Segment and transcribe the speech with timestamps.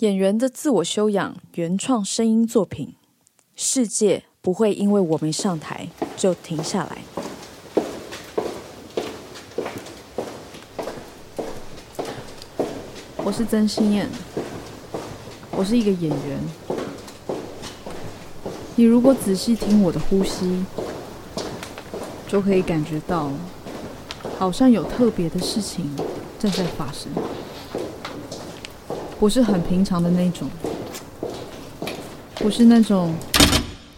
[0.00, 2.94] 演员的自我修养原创声音作品，
[3.54, 7.02] 世界不会因为我没上台就停下来。
[13.18, 14.08] 我是曾心燕，
[15.50, 16.38] 我是一个演员。
[18.76, 20.64] 你如果仔细听我的呼吸，
[22.26, 23.30] 就可以感觉到，
[24.38, 25.94] 好像有特别的事情
[26.38, 27.12] 正在发生。
[29.20, 30.48] 不是很平常的那种，
[32.36, 33.14] 不是那种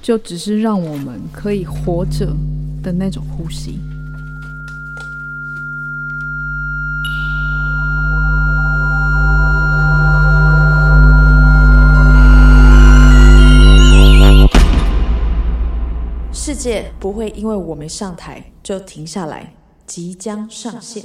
[0.02, 2.26] 就只是让我们可以活着
[2.82, 3.78] 的那种呼吸。
[16.32, 19.54] 世界不会因为我没上台就停下来，
[19.86, 21.04] 即将上线。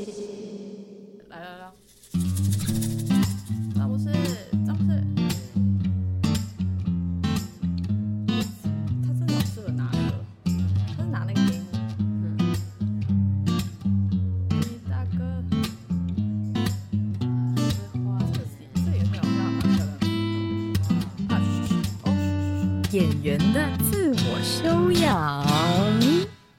[24.58, 25.46] 修养。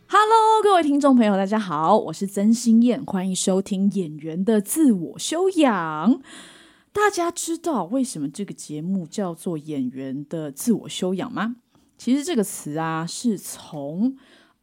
[0.07, 6.15] Hello，各位听众朋友，大家好，我是曾心燕，欢迎收听《演员的自我修养》。
[6.93, 11.57] 大家知道为什么这个节目叫做《演员的自我修养》吗？
[11.97, 14.17] 其实这个词啊，是从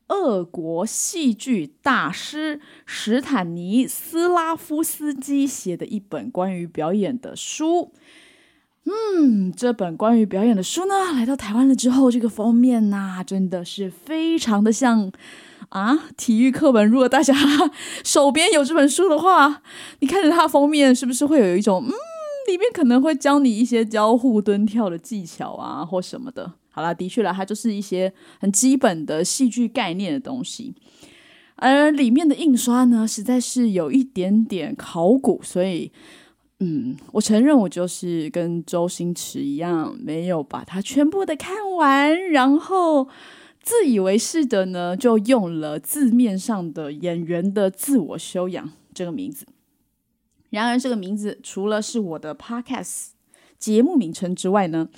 [0.08, 7.92] 俄国戏剧大师史坦尼斯拉夫斯基写的一本关于表演的书。
[8.88, 15.12] 嗯，这本关于表演的书呢，来到台湾了之后，这个封面呐、真的是非常的像
[15.70, 16.88] 啊体育课本。
[16.88, 17.34] 如果大家
[18.06, 19.64] 手边有这本书的话，
[20.02, 21.92] 你看着它封面，是不是会有一种嗯，
[22.48, 26.54] 里面可能会教你一些交互蹲跳的技巧啊，或什么的？
[26.70, 30.76] 好啦，的确啦，它就是一些很基本的戏剧概念的东西。
[31.56, 35.92] 而里面的印刷呢，实在是有一点点考古，所以
[36.68, 43.08] 嗯，我承认我就是跟周星驰一样，没有把它全部的看完，然后
[43.62, 49.46] 自以为是的呢，就用了字面上的演员的自我修养这个名字。
[50.50, 53.10] 然而，这个名字除了是我的 podcast
[53.60, 54.90] 节目名称之外呢，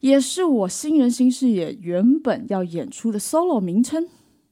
[0.00, 4.06] 也是我新人新视野原本要演出的 solo 名称。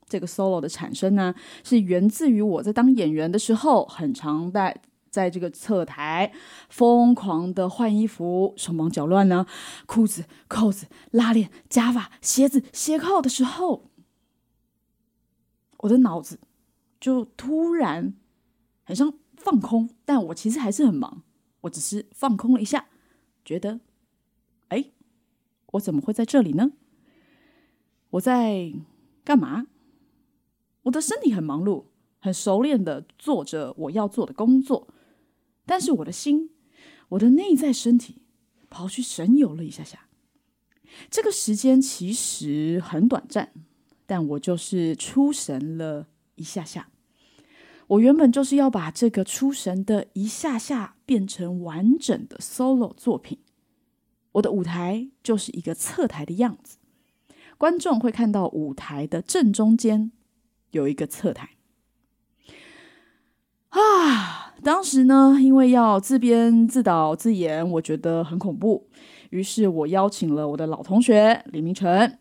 [0.08, 4.74] 这个 solo 的产生呢，是源自于我在当演员的时候，很常在
[5.12, 6.32] 在这个侧台
[6.70, 9.46] 疯狂的换衣服，手忙脚乱呢，
[9.84, 13.90] 裤子、扣子、拉链、夹发、鞋子、鞋扣的时候，
[15.80, 16.40] 我的脑子
[16.98, 18.14] 就突然
[18.84, 21.22] 很像放空，但我其实还是很忙，
[21.60, 22.86] 我只是放空了一下，
[23.44, 23.80] 觉得，
[24.68, 24.92] 哎，
[25.72, 26.72] 我怎么会在这里呢？
[28.12, 28.72] 我在
[29.22, 29.66] 干嘛？
[30.84, 31.84] 我的身体很忙碌，
[32.18, 34.88] 很熟练的做着我要做的工作，
[35.66, 36.50] 但是我的心，
[37.10, 38.22] 我的内在身体
[38.68, 40.08] 跑去神游了一下下。
[41.10, 43.52] 这个时间其实很短暂，
[44.06, 46.88] 但我就是出神了一下下。
[47.88, 53.38] 我原本就是要把这个出神的一下下变成完整的 solo 作品。
[54.32, 56.78] 我的舞台就是一个侧台的样子，
[57.58, 60.10] 观众会看到舞台的正中间
[60.70, 61.50] 有一个侧台。
[63.68, 68.86] 啊，当时呢，因为要自编自导自演，我觉得很恐怖，
[69.30, 72.16] 于是我邀请了我的老同学李明成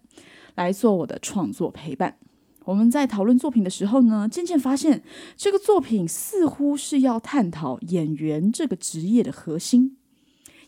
[0.56, 2.18] 来做我的创作陪伴。
[2.66, 5.04] 我们在讨论作品的时候呢，渐渐发现
[5.36, 9.98] 这个作品似乎是要探讨演员这个职业的核心，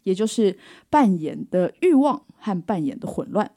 [0.04, 0.58] 也就是
[0.92, 3.52] 扮演的欲望和扮演的混乱。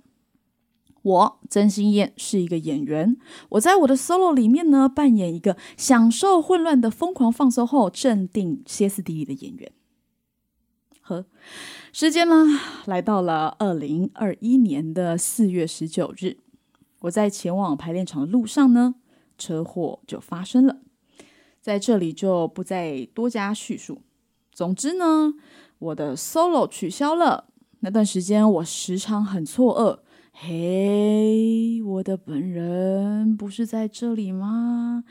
[1.07, 3.17] 我曾心燕是一个演员，
[3.51, 9.71] 我在我的 solo 里面呢，扮演一个享受混乱的疯狂放松后镇定歇斯底里的演员。
[11.03, 11.25] 呵，
[11.93, 12.45] 时间呢
[12.87, 16.39] 来到了二零二一年的四月十九日，
[17.03, 18.97] 我在前往排练场的路上呢，
[19.39, 20.81] 车祸就发生了，
[21.61, 24.03] 在这里就不再多加叙述。
[24.51, 25.35] 总之呢，
[25.79, 27.45] 我的 solo 取消了，
[27.79, 30.06] 那段时间我时常很错愕。
[30.39, 35.03] 嘿，我的本人不是在这里吗？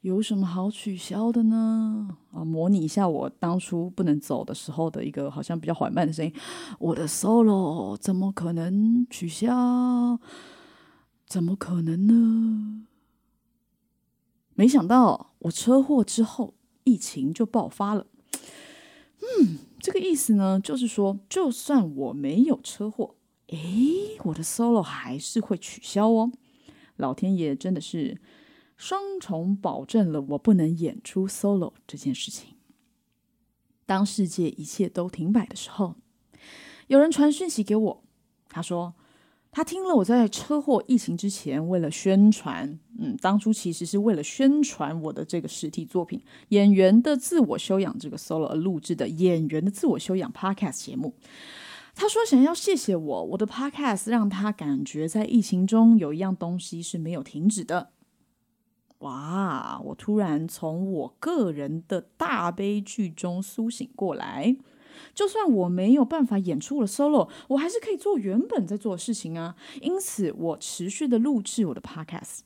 [0.00, 2.16] 有什么好取消的呢？
[2.32, 6.32] 啊，模拟一下我当初不能走的时候的一个好像比较缓慢的声音。
[6.78, 10.18] 我的 solo 怎么可能取消？
[11.26, 12.86] 怎么可能呢？
[14.54, 16.54] 没想到我车祸之后，
[16.84, 18.06] 疫情就爆发了。
[19.20, 23.16] 嗯，这个意思呢，就是说，就算我没有车祸，
[23.52, 26.32] 诶，我的 solo 还是会取消哦。
[26.96, 28.20] 老天爷真的是
[28.76, 32.54] 双重保证了我不能演出 solo 这件事情。
[33.84, 35.96] 当世界一切都停摆的时候，
[36.86, 38.02] 有人传讯息给我，
[38.48, 38.94] 他说
[39.50, 46.18] 他听了我在车祸疫情之前为了宣传，嗯，当初其实是为了宣传我的这个实体作品
[46.48, 51.14] 《演员的自我修养》这个 solo 而录制的《演员的自我修养》podcast 节目。
[51.94, 57.90] 他说想要谢谢我，我的 podcast 让他感觉在疫情中有一样东西是没有停止的。
[58.98, 59.80] 哇！
[59.86, 64.56] 我突然从我个人的大悲剧中苏醒过来。
[65.14, 69.56] 就算我没有办法演出了 solo，我还是可以做原本在做的事情啊。
[69.80, 72.40] 因此，我持续的录制我的 podcast。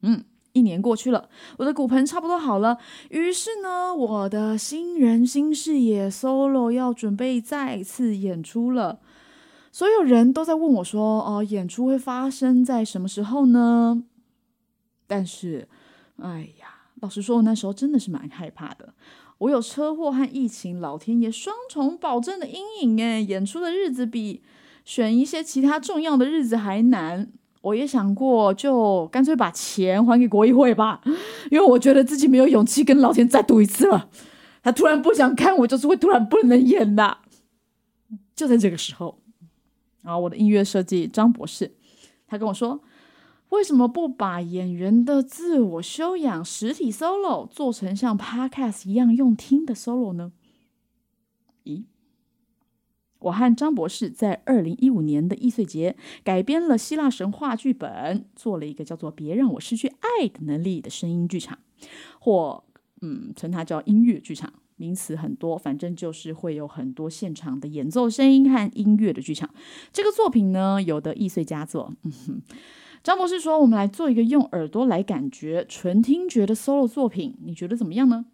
[0.00, 2.78] 嗯，一年过去了，我的骨盆差不多好了。
[3.10, 9.00] 于是呢，我的新人新视野 solo 要准备再次演出了。
[9.70, 14.04] 所有人都在问我说：“哦，演出会发生在什么时候呢？”
[15.08, 15.66] 但是，
[16.16, 16.66] 哎呀，
[17.00, 18.92] 老实说，我那时候真的是蛮害怕的。
[19.38, 24.42] 我有车祸和疫情，老天爷双重保证的阴影，哎，演出的日子比
[24.84, 27.32] 选一些其他重要的日子还难。
[27.62, 31.00] 我也想过，就干脆把钱还给国议会吧，
[31.50, 34.10] 因为我觉得自己没有勇气跟老天再赌一次了。
[34.62, 37.16] 他突然不想看我，就是会突然不能演的。
[38.36, 39.18] 就在这个时候，
[40.02, 41.72] 然后我的音乐设计张博士，
[42.26, 42.80] 他跟我说。
[43.50, 50.32] 为什么不把演员的自我修养实体 solo 做成像 podcast 一样用听的 solo 呢？
[51.64, 51.84] 咦，
[53.22, 61.58] 我和张博士在二零一五年的易碎节改编了希腊神话剧本，做了一个叫做《别让我失去爱的能力》的声音剧场，
[62.20, 62.64] 或
[63.00, 69.50] 嗯，称它叫音乐剧场，名词很多，反正就是会有很多现场的演奏声音和音乐的剧场。
[69.92, 71.92] 这个作品呢，有的易碎佳作。
[72.04, 72.42] 嗯哼。
[73.02, 78.26] 张博士说：“我们来做一个用耳朵来感觉纯听觉的 solo 作品，你觉得怎么样呢？”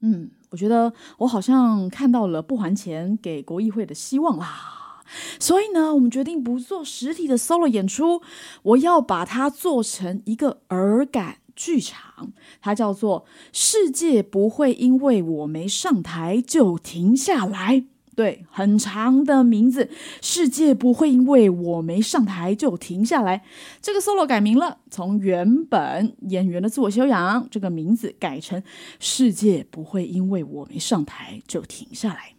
[0.00, 5.02] 嗯，我觉得我好像看到了不还钱给国议会的希望啦。
[5.40, 8.20] 所以呢，我们决定不做实体的 solo 演出，
[8.62, 17.86] 我要把它做成一个耳感剧场，它叫做“世界不会因为我没上台就停下来”。
[18.18, 19.88] 对，很长的名字，
[20.20, 23.44] 世界不会因为我没上台就停下来。
[23.80, 28.60] 这个 solo 改名了，从原本演员的自我修养这个名字改成
[28.98, 32.34] 世界不会因为我没上台就停下来。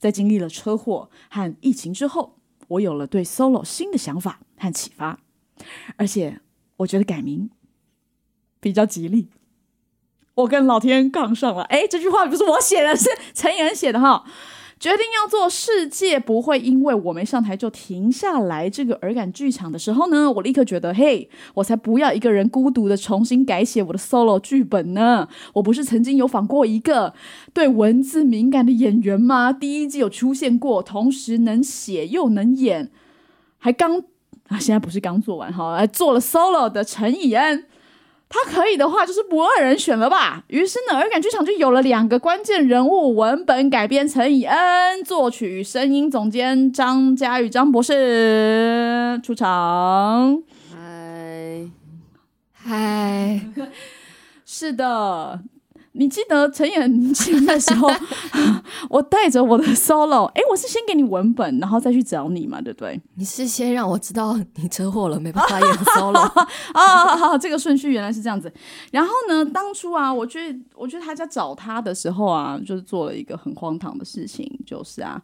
[0.00, 5.20] 在经历了车祸和疫情之后，我有了对 solo 新的想法和启发，
[5.94, 6.40] 而且
[6.78, 7.48] 我觉得改名
[8.58, 9.28] 比较吉利。
[10.34, 14.24] 我跟老天杠上了，哎，这句话不是我写的，是陈妍写的哈。
[14.84, 25.26] 决定要做世界不会因为我没上台就停下来这个耳感剧场的时候呢，我立刻觉得，嘿，我才不要一个人孤独的重新改写我的 solo 剧本呢！
[25.54, 27.14] 我不是曾经有访过一个
[27.54, 29.50] 对文字敏感的演员吗？
[29.50, 32.90] 第一季有出现过，同时能写又能演，
[33.56, 34.00] 还刚
[34.48, 37.64] 啊，现在不是刚做完哈，还做了 solo 的陈以恩。
[38.28, 40.42] 他可以的话，就是不二人选了吧？
[40.48, 50.42] 于是呢，耳感剧场就有了两个关键人物：文本改编陈以恩，作曲声音总监张嘉宇张博士出场。
[50.72, 51.68] 嗨，
[52.52, 53.40] 嗨，
[54.44, 55.40] 是的。
[55.96, 57.88] 你记得陈演庆的时候，
[58.90, 63.00] 我带着我的 solo，哎，我是先给你文本，然后再去找你嘛，对不对？
[63.14, 66.18] 你是先让我知道你车祸了，没办法演 solo
[66.74, 68.52] 啊，好，这个顺序原来是这样子。
[68.90, 75.22] 然后呢，当初啊，我去，我去他家找他的时候啊，就是做了一个很荒唐的事情，就是啊。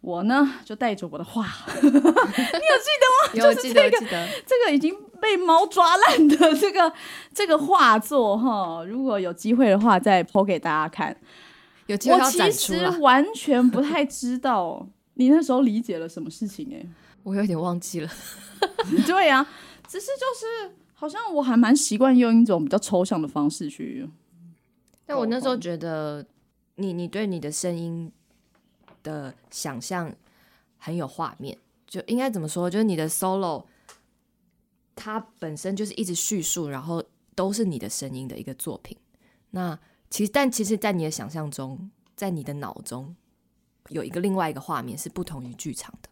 [0.00, 1.44] 我呢，就带着我的画，
[1.82, 3.32] 你有记得吗？
[3.34, 6.92] 有记得，记得这个已经被猫抓烂的这个
[7.34, 8.84] 这个画作哈。
[8.84, 11.16] 如果有机会的话，再剖给大家看。
[11.86, 16.86] 有机会我其实完全不太知道 你那时候理解了什么事情哎，
[17.22, 18.10] 我有点忘记了。
[19.06, 19.46] 对呀，
[19.86, 24.08] 只是就是好像我还蛮习惯用一种比较抽象的方式去。
[25.06, 26.24] 但我那时候觉得，
[26.76, 28.12] 你你对你的声音。
[29.04, 30.12] 的想象
[30.76, 31.56] 很有画面，
[31.86, 32.68] 就应该怎么说？
[32.68, 33.62] 就是你的 solo，
[34.98, 37.02] 它本身就是一直叙述，然后
[37.34, 38.96] 都是你的声音的一个作品。
[39.50, 39.78] 那
[40.10, 43.14] 其实，但其实，在你的想象中，在你的脑中，
[43.90, 46.08] 有一个另外一个画面是不同于剧场的。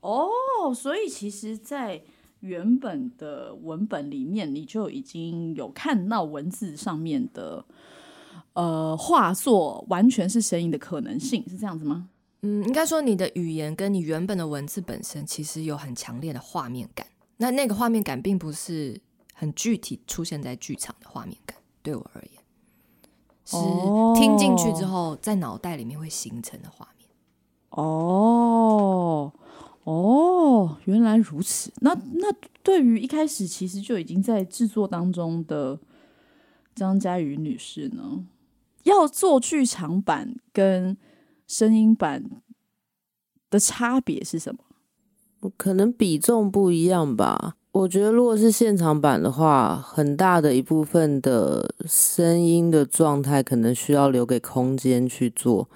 [0.00, 0.28] 哦，
[0.74, 2.02] 所以其实，在
[2.40, 7.64] 原本的文本里面，你就已经有看到文字上面的。
[8.52, 12.08] 呃画作完全是声音的可能性，是这样子吗？
[12.42, 17.06] 嗯，应该说你的语言跟你原本的文字本身其实有很强烈的画面感。
[17.40, 19.00] 那那个画面感并不是
[19.34, 22.42] 很具体出现在剧场的画面感，对我而言
[23.44, 23.56] 是
[24.20, 27.08] 听进去之后在脑袋里面会形成的画面。
[27.70, 29.32] 哦
[29.84, 31.72] 哦，原来如此。
[31.80, 32.32] 那那
[32.62, 35.80] 对于一开始其实就已经在制作当中的
[36.74, 38.24] 张嘉瑜女士呢，
[38.84, 40.96] 要做剧场版跟。
[41.50, 42.30] 声音版
[43.50, 44.60] 的差别是什么？
[45.56, 47.56] 可能比重不一样吧。
[47.72, 55.68] 我觉得如果是现场版的话，很大的一部分的声音的状态可能需要留给空间去做。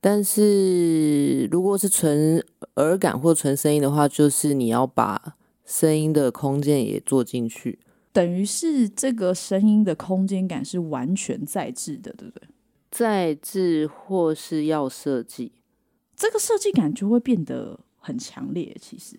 [0.00, 2.44] 但是如果是纯
[2.76, 7.78] 耳感或纯声音的话，就是你要把声音的空间也做进去，
[8.12, 12.46] 等于是这个声音的空间感是完全在制的，对不对？
[12.90, 15.52] 在制或是要设计，
[16.14, 18.76] 这个设计感就会变得很强烈。
[18.78, 19.18] 其实，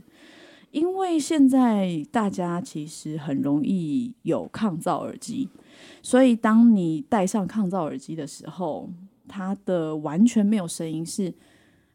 [0.70, 5.50] 因为现在大家其实很容易有抗噪耳机，
[6.04, 8.89] 所以当你戴上抗噪耳机的时候，
[9.27, 11.34] 它的完全没有声音，是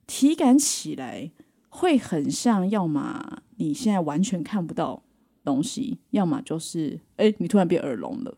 [0.06, 1.30] 体感起来
[1.68, 5.02] 会很像，要么你现在完全看不到
[5.44, 8.36] 东西，要么就是哎，你突然变耳聋了，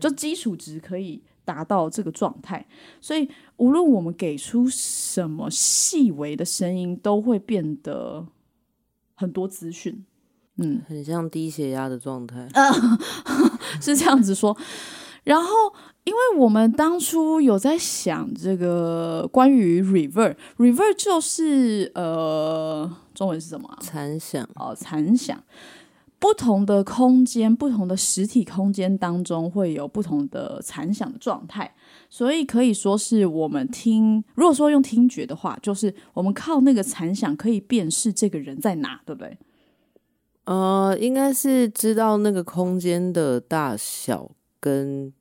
[0.00, 1.22] 就基础值可以。
[1.48, 2.66] 达到这个状态，
[3.00, 3.26] 所以
[3.56, 8.26] 无论我们给出什么细微的声音，都会变得
[9.14, 10.04] 很多资讯。
[10.56, 12.46] 嗯，很像低血压的状态。
[13.80, 14.54] 是这样子说。
[15.24, 15.48] 然后，
[16.04, 23.68] 因为我们当初有在想这个关于 reverb，reverb 就是呃，中文是什么？
[23.80, 24.46] 残响。
[24.56, 25.42] 哦，残响。
[26.20, 31.72] 不同的空间，不同的实体空间当中会有不同的残响的状态，
[32.10, 39.38] 所以可以说是我们听，如果说用听觉的话，就是我们靠那个残响可以辨识这个人在哪，对不对？
[40.44, 45.12] 呃，应该是知道那个空间的大小跟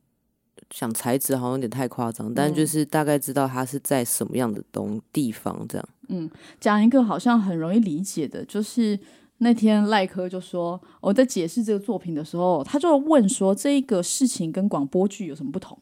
[0.71, 5.89] 想材质好像有点太夸张，但就是大概知道它是在什么样的东地方这样。
[6.09, 6.27] 嗯，
[6.59, 8.99] 讲一个好像很容易理解的，就是。
[9.39, 15.77] 那天赖科就说我在解释这个作品的时候，他就问说这个事情跟广播剧有什么不同？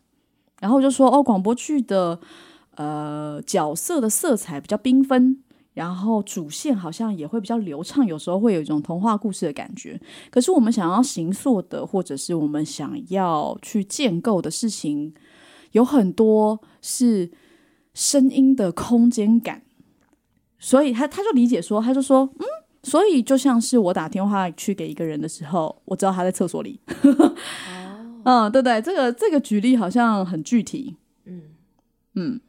[0.60, 2.20] 然后就说哦，广播剧的
[2.76, 5.42] 呃角色的色彩比较缤纷，
[5.74, 10.00] 然后主线好像也会比较流畅，有时候会有一种童话故事的感觉。
[10.30, 15.14] 可是我们想要形塑的，或者是我们想要去建构的事情，
[15.72, 17.32] 有很多是
[17.94, 19.62] 声音的空间感，
[20.60, 22.46] 所以他他就理解说，他就说嗯。
[22.86, 26.80] 所以就像是我打电话去给一个人的时候，我知道他在厕所里。
[28.24, 30.96] 嗯，对对，这个这个举例好像很具体。
[31.26, 31.42] 嗯。
[32.14, 32.40] 嗯，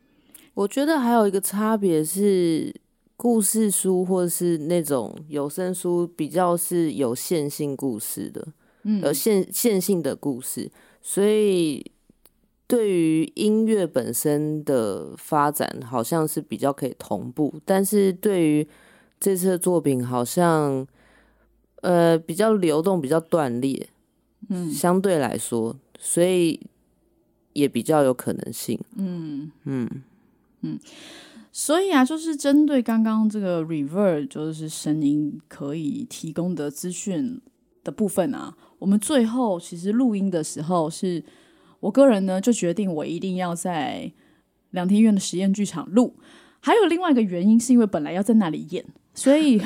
[0.55, 2.73] 我觉得还有一个差别是，
[3.17, 8.47] 故事书或者是那种有声书比较是有线性故事的，
[8.85, 10.71] 嗯，有线线性的故事，
[11.03, 11.91] 所以
[12.67, 18.69] 对于音乐本身的发展，好像是比较可以同步，但是对于
[19.19, 20.87] 这次的作品好像，
[21.83, 23.89] 呃，比较流动，比较断裂，
[24.49, 26.61] 嗯，相对来说，所以
[27.53, 29.51] 也比较有可能性，嗯。
[29.65, 29.89] 嗯。
[30.63, 30.81] 嗯，
[31.53, 37.39] 所以啊，就是针对刚刚这个 reverb 就是声音可以提供的资讯
[37.85, 41.23] 的部分啊，我们最后其实录音的时候，是
[41.81, 44.11] 我个人呢就决定我一定要在
[44.71, 46.17] 两天院的实验剧场录，
[46.61, 48.85] 还有另外一个原因是因为本来要在那里演。
[49.17, 49.65] 所以， 因为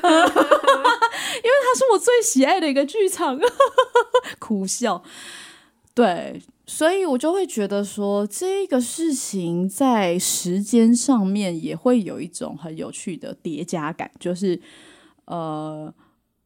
[0.00, 3.38] 它是我最喜爱的一个剧场，
[4.38, 5.02] 苦笑。
[5.94, 14.58] 对，所以我就会觉得说，这个事情在时间上面也会有一种很有趣的叠加感，就是
[15.26, 15.92] 呃，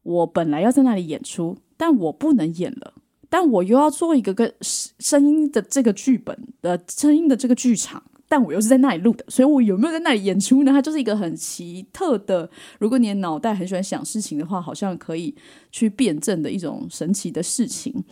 [0.03, 2.95] 我本来要在那里演出，但我不能演了，
[3.29, 8.03] 但我又要做一个跟声音的这个剧本的声音的这个剧场。
[8.29, 10.71] 但我又是在那里录的，所以我有没有在那里演出呢？
[10.71, 15.33] 它就是一个很奇特的，如果你的脑袋很喜欢想事情的话，好像可以
[15.71, 18.03] 去辩证的一种神奇的事情，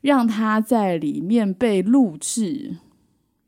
[0.00, 2.76] 让它在里面被录制。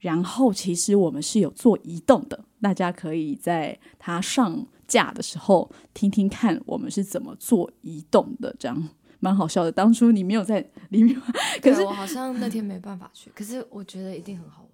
[0.00, 8.88] 然后，其实我们是有做移动的，大家可以在它上架的时候听听看，我们是怎么做移动的，这样
[9.20, 9.70] 蛮好笑的。
[9.70, 11.14] 当初你没有在里面，
[11.62, 14.66] 可是我好像那天没办法去，可是我觉得一定很好。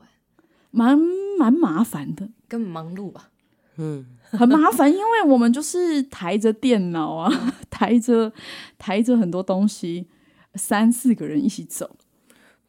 [0.76, 0.98] 蛮
[1.38, 3.30] 蛮麻烦的，更忙碌吧？
[3.78, 7.30] 嗯，很麻烦，因为我们就是抬着电脑啊，
[7.70, 8.32] 抬着
[8.78, 10.06] 抬着很多东西，
[10.54, 11.96] 三四个人一起走。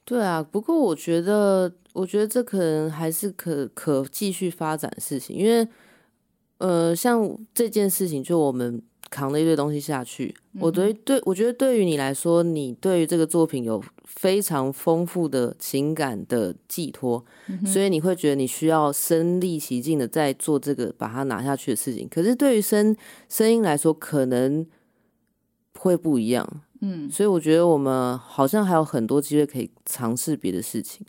[0.06, 5.68] 对啊，不过我觉得，我觉得这可能还是可可继续发展的事情，因为
[6.60, 8.82] 呃，像这件事情，就我们。
[9.10, 17.24] 扛了一堆东西下去，我对对，我觉得对于你来说，你对于这个作品有非常丰富的情感的寄托，
[17.66, 22.08] 所以你会觉得你需要身历其境的在做这个把它拿下去的事情。
[22.10, 22.96] 可是对于声
[23.30, 24.66] 声音来说，可能
[25.78, 26.62] 会不一样。
[26.82, 31.06] 嗯，所以我觉得我们好像还有很多机会可以尝试别的事情。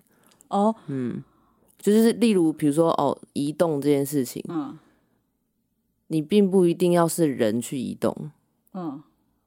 [0.49, 1.23] 哦，嗯，
[1.79, 4.79] 就是例如比如说哦，移动这件事情，嗯。
[6.09, 8.31] 你并不一定要是人去移动，
[8.75, 9.03] 嗯，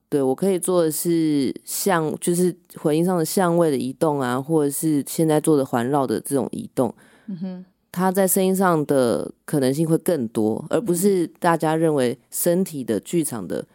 [0.09, 6.93] 对我可以做的是像就是回音上的相位的移动啊，或者是现在做的环绕的这种移动，
[7.27, 13.65] 嗯哼，它在声音上的可能性会更多，而不是大家认为身体的剧场的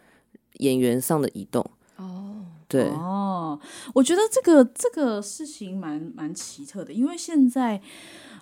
[0.59, 1.65] 演员上的移动。
[1.97, 3.59] 哦，对，哦，
[3.93, 7.81] 我觉得这个这个事情蛮蛮奇特的，因为现在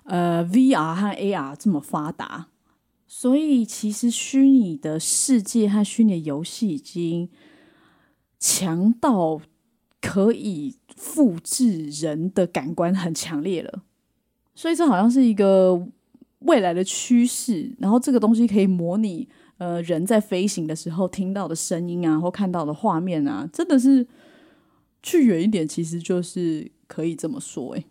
[0.04, 2.46] 呃，VR 和 AR 这么发达。
[3.18, 7.30] 所以，其实虚拟的世界和虚拟的游戏已经
[8.38, 9.40] 强到
[10.02, 13.84] 可以复制人的感官很强烈了。
[14.54, 15.88] 所以，这好像是一个
[16.40, 17.74] 未来的趋势。
[17.78, 24.06] 然后，这个东西可以模拟呃人在飞行的时候听到的声音啊，或看到的画面啊，真的是
[25.02, 27.74] 去远一点，其实就是可以这么说。
[27.76, 27.84] 哎，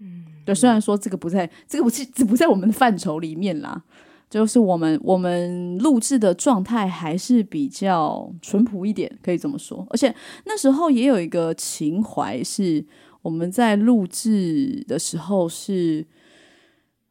[0.00, 0.24] 嗯。
[0.44, 3.84] 对，虽然说这个不在，这个不是这不在我们的范畴里面啦，
[4.28, 9.86] 就是我们我们录制的状态还是比较淳朴一点，可以这么说。
[9.90, 10.12] 而且
[10.46, 12.84] 那时候也有一个情怀，是
[13.20, 16.06] 我们在录制的时候是，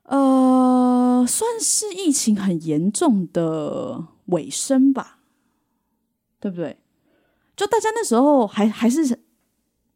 [0.03, 5.19] 呃，算是疫情很严重的尾声吧，
[6.39, 6.77] 对不对？
[7.55, 9.19] 就大家那时候还还是，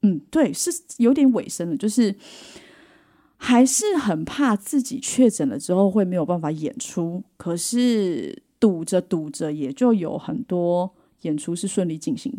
[0.03, 2.15] 嗯，对，是有点尾声了，就是。
[3.45, 10.89] 还是很怕自己确诊了之后会没有办法演出，可是堵着堵着也就有很多
[11.23, 12.31] 演出是顺利进行，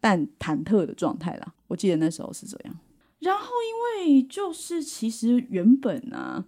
[0.00, 1.54] 但忐忑的状态啦。
[1.68, 2.76] 我记得那时候是这样。
[3.20, 3.46] 然后
[4.04, 6.44] 因为就是其实原本啊，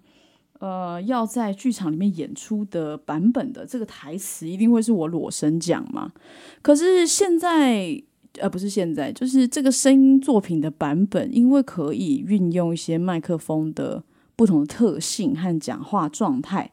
[0.59, 6.13] 呃，要在剧场里面演出的版本的这个台词一定会是我裸声讲嘛，
[6.61, 8.03] 可是现在。
[8.41, 14.03] 呃，不是现在，就是这个声音作品的版本，因为可以运用一些麦克风的
[14.35, 16.73] 不同的特性和讲话状态，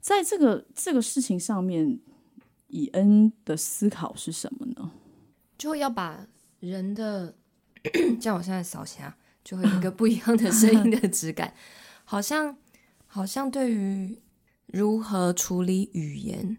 [0.00, 2.00] 在这个这个事情上面，
[2.68, 4.92] 以恩的思考是什么呢？
[5.58, 6.26] 就要把
[6.60, 7.34] 人的，
[8.18, 11.52] 像我现在扫下，就会有一个不一样的声音的质感，
[12.04, 12.56] 好像
[13.06, 14.18] 好像对于
[14.66, 16.56] 如何处理语言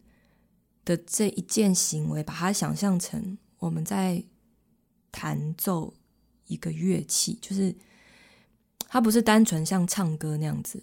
[0.85, 3.39] 的这一件行为，把它想象成。
[3.61, 4.23] 我们在
[5.11, 5.93] 弹奏
[6.47, 7.73] 一个乐器，就是
[8.89, 10.81] 它不是单纯像唱歌那样子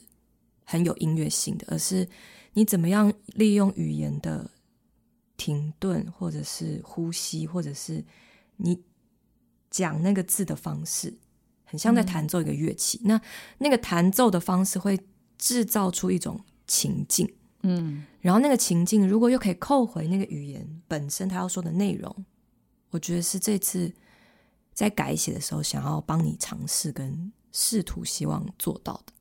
[0.65, 2.09] 很有音乐性的，而是
[2.53, 4.49] 你怎么样利用语言的
[5.37, 8.05] 停顿，或者是呼吸，或者是
[8.59, 8.81] 你
[9.71, 11.19] 讲那个字的方式，
[11.65, 13.01] 很像在弹奏一个乐器。
[13.03, 13.21] 那
[13.59, 14.97] 那个弹奏的方式会
[15.37, 17.29] 制造出一种情境，
[17.65, 22.25] 嗯，然后那个情境如果又可以扣回那个语言本身，他要说的内容。
[22.91, 23.93] 我觉得是这次
[24.73, 29.13] 在改写的时候，想要帮你尝试跟试图希望做到的，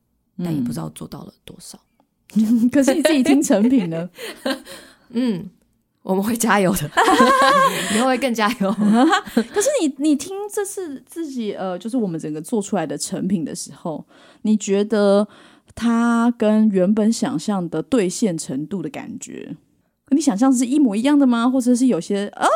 [0.43, 1.80] 但也不知道做到了多少。
[2.71, 4.10] 可是你自己听成品呢？
[5.10, 5.49] 嗯，
[6.03, 6.91] 我们会加油的，
[7.93, 8.71] 你会更加油。
[8.73, 14.06] 可是你你听这次自己呃，就是我们整个做出来的成品的时候，
[14.41, 15.27] 你觉得
[15.73, 19.56] 它跟原本想象的兑现程度的感觉？
[20.09, 21.49] 跟你想象是一模一样的吗？
[21.49, 22.47] 或者是有些呃，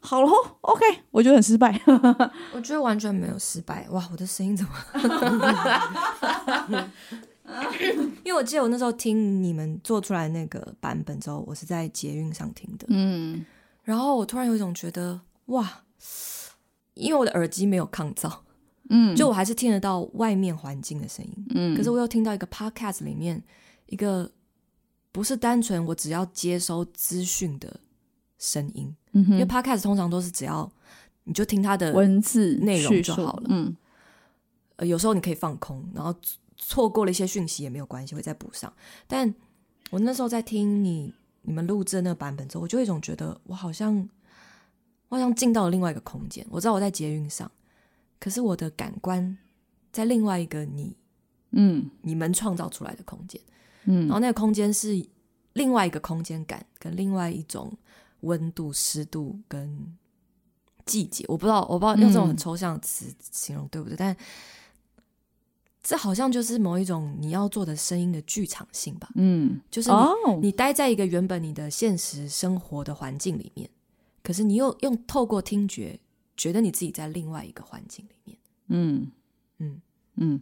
[0.00, 1.80] 好了，OK，我觉得很失败。
[2.54, 3.86] 我觉得完全没有失败。
[3.90, 4.72] 哇，我的声音怎么？
[8.24, 12.86] 因为我记得我那时候听你们做出来那个版本之后，我是在捷运上听的。
[12.88, 13.44] 嗯，
[13.82, 15.82] 然后我突然有一种觉得，哇，
[16.94, 18.32] 因为我的耳机没有抗噪，
[18.90, 21.46] 嗯，就我还是听得到外面环境的声音。
[21.56, 23.42] 嗯，可是我又听到一个 Podcast 里面
[23.86, 24.30] 一个。
[25.12, 27.78] 不是单纯我只要接收资讯的
[28.38, 30.68] 声音，因为 podcast 通常都是只要
[31.24, 33.42] 你就听它的文字内容就好了。
[33.48, 33.76] 嗯，
[34.76, 36.14] 呃，有时候你可以放空，然后
[36.56, 38.72] 错过了一些讯息也没有关系，会再补上。
[39.06, 39.32] 但
[39.90, 44.08] 我那时候在听你你们录制的那个版本之后，我就一种觉得我好像
[45.08, 46.44] 我好像进到了另外一个空间。
[46.48, 47.50] 我知道我在捷运上，
[48.18, 49.36] 可是我的感官
[49.92, 50.96] 在另外一个你
[51.50, 53.38] 嗯你们创造出来的空间。
[53.84, 55.04] 嗯，然后那个空间是
[55.54, 57.72] 另外一个空间感，跟另外一种
[58.20, 59.96] 温度、湿度跟
[60.86, 63.96] 季节，我不知道，我不知道用这种很抽象的词形容对不对？
[63.96, 64.16] 但
[65.82, 69.08] 这好像就是某一种你要做的声音的剧场性吧。
[69.16, 69.90] 嗯，就是
[70.40, 73.68] 你待在一个原本你的现实生活的环境里面，
[74.22, 75.98] 可是你又用透过听觉，
[76.36, 78.38] 觉得你自己在另外一个环境里面。
[78.68, 79.10] 嗯
[79.58, 79.82] 嗯
[80.16, 80.40] 嗯。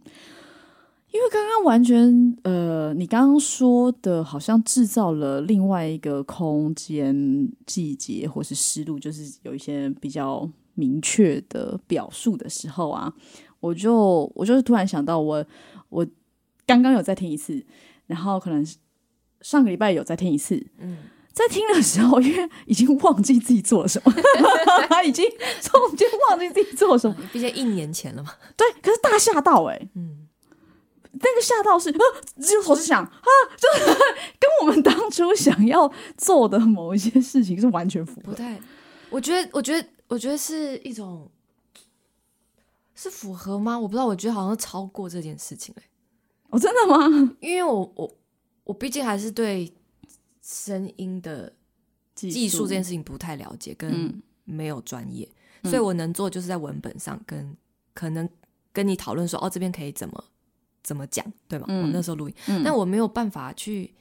[1.11, 13.13] 因为刚刚完全，呃，你刚刚说的，好像制造了另外一个空间、季节或是湿度，就是有一些比较明确的表述的时候啊，
[13.59, 15.45] 我就我就是突然想到，我
[15.89, 16.07] 我
[16.65, 17.61] 刚刚有再听一次，
[18.07, 18.65] 然后可能
[19.41, 20.97] 上个礼拜有再听一次，嗯，
[21.33, 24.13] 在听的时候，因为已经忘记自己做了什么，
[25.05, 25.25] 已经
[25.61, 30.20] 中间忘记自己做了什么，毕竟一年前了嘛，对，可是大吓到哎，嗯。
[31.13, 33.67] 那个吓到是，只有我是想啊，就
[34.39, 38.31] 跟我们当初想要做的某一些事情是完全符合。
[38.31, 38.59] 不太，
[39.09, 41.29] 我觉得，我觉得，我觉得是一种
[42.95, 43.77] 是符合吗？
[43.77, 45.83] 我不知道，我觉得好像超过这件事情哎。
[46.49, 47.35] 哦，真的吗？
[47.41, 48.17] 因为我我
[48.63, 49.73] 我毕竟还是对
[50.41, 51.53] 声音的
[52.15, 55.29] 技术这件事情不太了解，跟没有专业，
[55.63, 57.55] 所以我能做就是在文本上跟
[57.93, 58.27] 可能
[58.71, 60.23] 跟你讨论说，哦，这边可以怎么。
[60.83, 61.65] 怎么讲，对吗？
[61.67, 63.93] 我那时候录音，但我没有办法去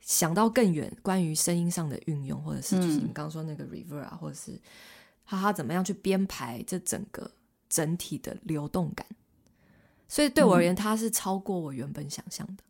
[0.00, 4.52] 想到更远关于声音上的运用，或者是就是你刚刚说那个 reverb 啊，或者是
[5.24, 7.30] 哈哈怎么样去编排这整个
[7.68, 9.06] 整体的流动感。
[10.08, 12.64] 所以对我而言，它是超过我原本想象的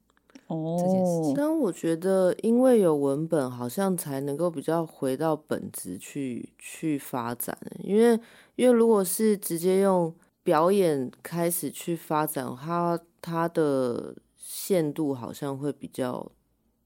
[0.49, 1.33] 哦。
[1.35, 7.57] 但我觉得，因为有文本，好像才能够比较回到本质去去发展。
[7.83, 8.20] 因为
[8.57, 10.14] 因为如果是直接用
[10.51, 16.29] 表演开始去发展，它它的限度好像会比较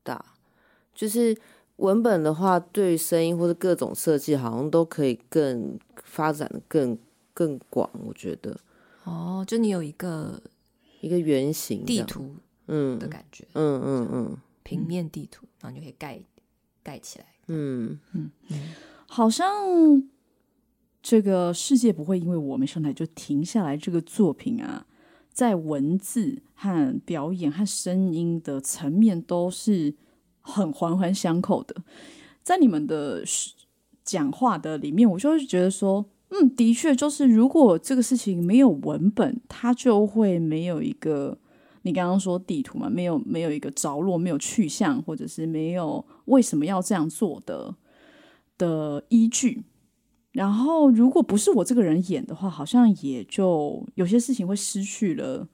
[0.02, 0.22] 大，
[0.94, 1.34] 就是
[1.76, 6.98] 文本的话，对声音或者各种设计，好像都可以更发展的更
[7.32, 7.88] 更广。
[8.06, 8.54] 我觉得，
[9.04, 10.38] 哦，就你有一个
[11.00, 16.20] 一个圆形地图，嗯的感觉，嗯嗯嗯，平面地图，然后你就可以盖
[16.82, 17.98] 盖起来，嗯。
[18.12, 18.30] 嗯。
[18.50, 18.74] 嗯，
[19.06, 19.46] 好像
[21.04, 24.86] 这个世界不会因为我们上台就停下来，这个作品啊。
[25.30, 29.94] 在文字和表演和声音的层面都是
[30.40, 31.82] 很环环相扣的。
[32.42, 33.22] 在你们的
[34.02, 41.36] 讲话的里面，我就会觉得说，嗯，的确，就是如果这个事情没有文本，它就会没有一个
[41.82, 47.74] 你刚刚说地图嘛，没有没有一个着落，没有去向，或者是没有为什么要这样做的
[48.56, 49.64] 的依据。
[50.34, 55.46] 然后，如果不是我这个人演的话，好像也就有些事情会失去了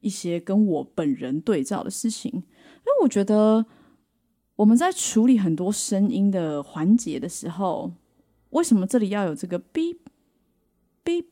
[0.00, 2.32] 一些跟我本人对照的事情。
[2.34, 3.64] 因为我觉得
[4.56, 7.92] 我们在处理很多声音的环节的时候，
[8.50, 10.00] 为什么这里要有这个 “b
[11.04, 11.28] b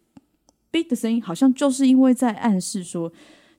[0.71, 1.21] b” 的声音？
[1.21, 3.13] 好像就是因为在暗示说，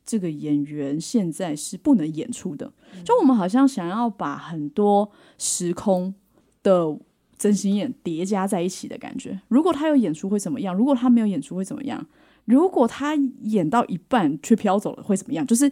[0.06, 2.72] 这个演员现在是不能演出的。
[3.04, 6.16] 就我们好像想要把很多时空
[6.64, 6.98] 的。
[7.42, 9.42] 真心演叠加在一起的感觉。
[9.48, 10.76] 如果他有演出会怎么样？
[10.76, 12.06] 如果他没有演出会怎么样？
[12.46, 15.44] 如果他演到一半却飘走了会怎么样？
[15.48, 15.72] 就是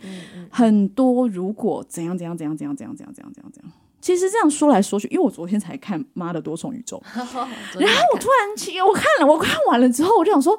[0.49, 3.71] 很多如果怎样怎样怎样怎样怎样怎样怎样怎样怎样。
[4.01, 10.55] 其实这样说来说去，因为我昨天才看《妈的多重宇宙》， 然后我突然我看了，我看完了之后，我就想说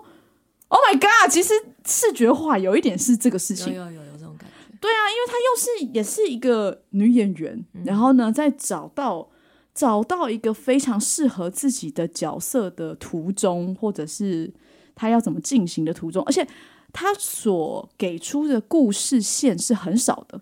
[0.69, 4.77] ：“Oh my god！” 其实视觉化有一点是这个事情，有有有有这种感觉。
[4.81, 9.29] 对啊，因为她又是也是一个女演员，然后呢，在找到。
[9.81, 14.53] 找到一个非常适合自己的角色的途中，或者是
[14.95, 16.47] 他要怎么进行的途中，而且
[16.93, 20.39] 他所给出的故事线是很少的，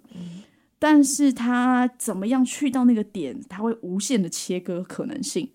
[0.81, 5.49] 但是他怎么样去到那个点，他会无限的切割可能性，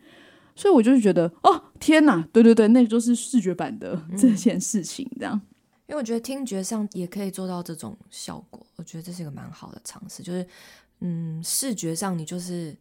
[0.55, 5.33] 所以我就是觉得，哦天哪，对对对，那就是视觉版的这件事情，这样，
[5.87, 10.47] 因为我觉得听觉上也可以做到这种效果，我觉得这是一个蛮好的尝试，就是
[11.01, 12.73] 嗯，视觉上你就是。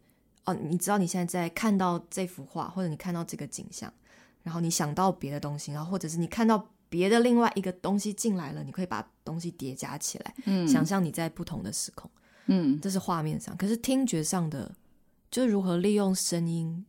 [0.45, 3.91] 哦，你知道你现在在看到这幅画，或者你看到这个景象，
[4.41, 12.11] 然后你想到别的东西，然后或者是你看到别的另外一个东西进来了，你可以把东西叠加起来，嗯，想象你在不同的时空，
[12.47, 13.55] 嗯，这是画面上。
[13.55, 14.75] 可是听觉上的，
[15.31, 16.85] 就是如何利用声音，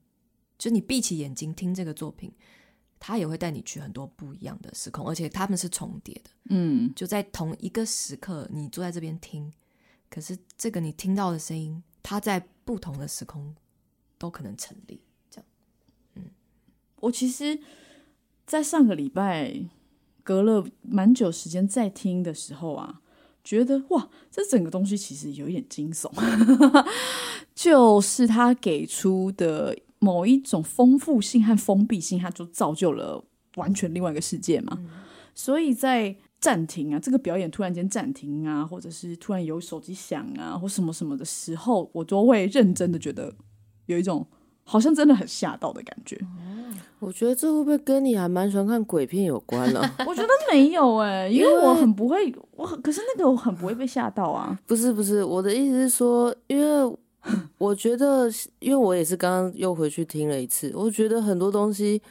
[0.59, 2.33] 就你闭起眼睛听这个作品，
[2.99, 9.53] 它也会带你去很多不一样的时空，而且他们是重叠的，嗯，就在同一个时刻，你坐在这边听，
[10.11, 11.81] 可是这个你听到的声音。
[12.05, 13.55] 它在不同的时空
[14.19, 15.47] 都可能成立，这样。
[16.15, 16.31] 嗯，
[17.01, 17.59] 我其实，
[18.47, 19.55] 在上个礼拜
[20.23, 23.01] 隔了蛮久时间再听的时候啊，
[23.43, 26.11] 觉得哇，这整个东西其实有一点惊悚，
[27.55, 33.25] 就是他给出的某一种丰富性和封闭性，它就造就了
[33.57, 34.79] 完全另外一个世界嘛。
[35.35, 43.33] 所以在暂停啊，这个表演突然间暂停啊，或者是突然有手机响啊，或什么什么的时候，我都会认真的觉得
[43.87, 44.27] 有一种
[44.63, 46.21] 好像真的很吓到的感觉。
[46.99, 49.81] 我觉得这会不会跟你还蛮喜欢看鬼片有关呢？
[50.07, 54.59] 我觉得没有哎， 因为我很不会，我可是那个我很不会被吓到啊。
[54.67, 56.97] 不是不是，我的意思是说，因为
[57.57, 58.29] 我觉得，
[58.61, 62.03] 因为我也是刚刚又回去听了一次，我觉得很多东西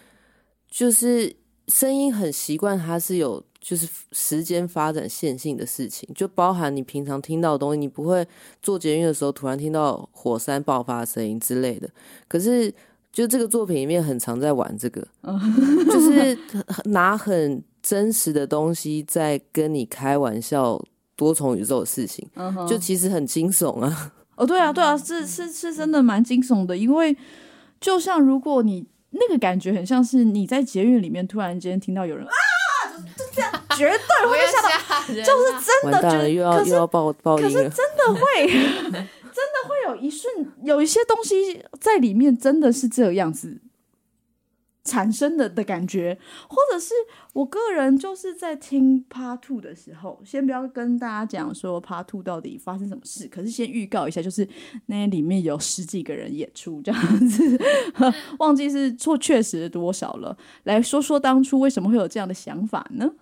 [0.67, 1.31] 就是
[1.67, 8.27] 声音很习惯，它是有就是时间发展线性的事情，就包含你平常听到的东西，你不会
[8.61, 11.89] 做捷运的时候突然听到火山爆发声音之类的，
[12.27, 12.73] 可是。
[13.13, 15.07] 就这个作品里面很常在玩这个，
[15.85, 16.35] 就是
[16.85, 20.83] 拿很真实的东西在跟你开玩笑，
[21.15, 22.27] 多重宇宙的事情，
[22.67, 24.13] 就其实很惊悚啊。
[24.35, 27.15] 哦，对啊，对啊，是是是真的蛮惊悚的，因为
[27.79, 32.31] 就像如果你那个感觉很像是你在捷运里面突然间听到有人啊，
[33.17, 35.23] 就这样，绝对会吓到，就是
[35.65, 39.03] 真的，又要又要爆爆音，可是真的会。
[39.33, 43.59] 真的会有一瞬，有一些东西在里面，真的是这样子
[44.83, 46.17] 产生的的感觉，
[46.49, 46.93] 或者是
[47.33, 54.47] 我个人就是在听 Part Two 的时候，先不要跟大家讲说 Part Two 到底发生什么事，可是先预告一下，就是
[54.87, 57.59] 那里面有十几个人演出这样子，
[58.39, 63.13] 忘记是错确实多少了，来说说当初为什么会有这样的想法呢？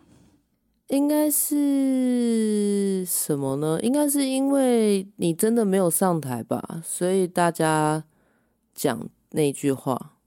[0.88, 3.80] 应该是什么呢？
[3.82, 8.04] 应该是因为你真的没有上台吧，所以大家
[8.74, 10.18] 讲那句话，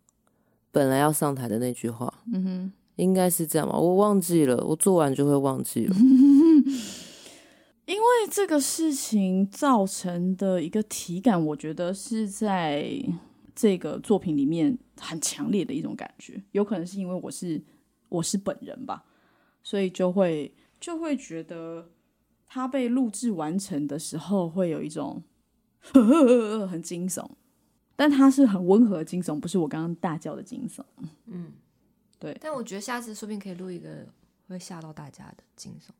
[0.74, 3.78] 本来要上台的那句话，嗯哼，应该是这样吧？
[3.78, 5.94] 我忘记了，我做完就会忘记了。
[7.86, 12.90] 因为这个事情造成的一个体感，我觉得是在
[13.54, 17.62] 这个作品里面很强烈的一种感觉，有可能是因为我是
[18.08, 19.04] 我是本人吧。
[19.62, 21.88] 所以就会就会觉得，
[22.46, 25.22] 他被录制完成的时候会有一种
[26.68, 27.24] 很惊悚，
[27.96, 30.82] 但它是很温和的惊悚，不是我刚刚大叫的惊悚。
[31.26, 31.52] 嗯，
[32.18, 32.36] 对。
[32.40, 34.06] 但我觉得下次说不定可以录一个
[34.48, 35.90] 会吓到大家的惊悚。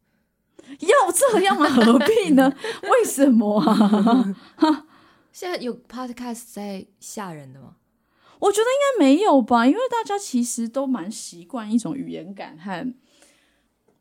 [0.81, 1.69] 要这样吗？
[1.69, 2.53] 何必呢？
[2.91, 4.35] 为什么啊？
[5.33, 7.77] 现在有 podcast 在吓人的吗？
[8.41, 12.95] 我觉得应该没有吧，因为大家其实都蛮习惯一种语言感和。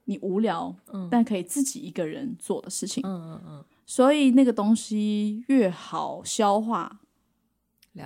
[0.06, 0.76] 你无聊，
[1.10, 7.00] 但可以自己一个人做的事情，嗯嗯嗯，所以那个东西越好消化，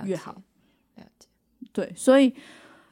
[0.04, 0.32] 越好
[0.96, 1.28] 了解。
[1.72, 2.34] 对，所以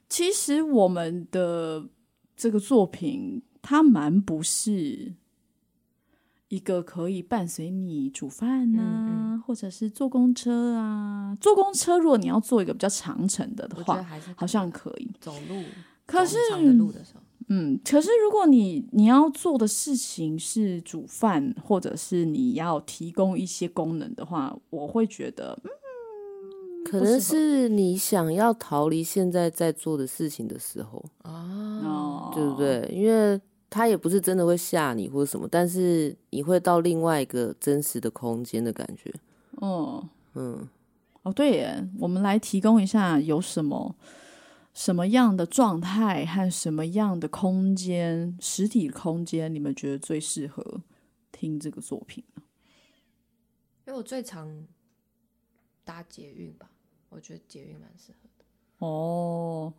[0.09, 1.89] 其实我们的
[2.37, 5.15] 这个作品，它蛮不是
[6.49, 11.37] 一个可以伴随你煮饭啊，或者是坐公车啊。
[11.41, 14.05] 坐公车，如果你要做一个比较长程的的话，
[14.37, 15.65] 好像可以走路，
[16.07, 16.37] 可是
[16.75, 17.21] 路的时候。
[17.49, 25.71] 嗯，可是如果你你要做的事情是煮饭，或者是你要提供一些功能的话，我会觉得，嗯，
[26.87, 32.89] 可能是你想要逃离现在在做的事情的时候啊，对不对？
[32.93, 39.13] 因为他也不是真的会吓你或者什么，但是你会到另外一个真实的空间的感觉。
[39.57, 40.69] 哦，嗯，
[41.23, 43.95] 哦，对耶，我们来提供一下有什么。
[44.77, 50.83] 什么样的状态和什么样的空间，实体空间，你们觉得最适合
[51.33, 52.43] 听这个作品呢？
[53.87, 54.67] 因为我最常
[55.83, 56.69] 搭捷运吧，
[57.09, 58.45] 我觉得捷运蛮适合的。
[58.87, 59.73] 哦，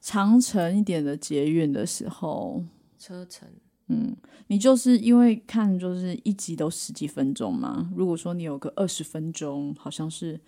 [0.00, 2.64] 长程一点的捷运的时候，
[2.98, 3.48] 车程，
[3.88, 7.90] 嗯，你就是因为看就是一集都十几分钟嘛。
[7.96, 10.40] 如果说你有个二十分钟，好像是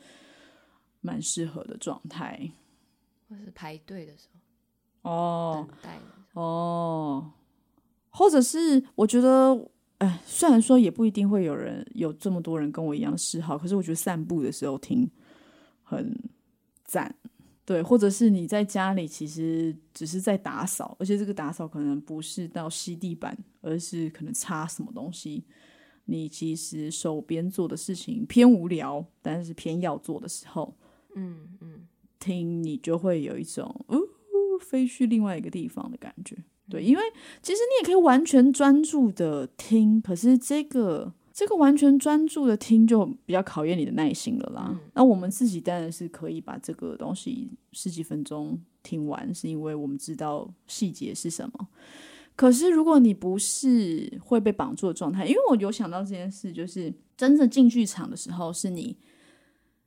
[1.01, 2.53] 蛮适合的状态。
[3.29, 4.27] 或是排队的时
[5.03, 5.99] 候，哦，等待
[6.35, 7.33] 哦，
[8.09, 15.09] 或者是我觉得，哎，虽然说也不一定会有人有这么多人跟我一样嗜好，可是我觉得散步的时候听
[15.90, 16.16] 很
[16.85, 17.12] 赞，
[17.64, 25.44] 对，或者是你在家里其实只是在打扫，而且这个打扫可能不是到吸地板，而是可能擦什么东西，
[26.05, 30.76] 你其实手边做的事情偏无聊，但是偏要做的时候，
[31.16, 31.87] 嗯嗯。
[32.22, 36.37] 听你就会有一种呜飞去另外一个地方的感觉，
[36.68, 37.03] 对，因为
[37.40, 44.79] 其实你也可以完全专注的听，可是这个这个完全专注的听就比较考验你的耐心了啦。
[44.92, 51.68] 那我们自己当然是可以把这个东西十几分钟听完，是因为我们知道细节是什么。
[52.37, 58.98] 可是如果你不是会被绑住的状态，因为我有想到这件事，就是真正进剧场的时候，是你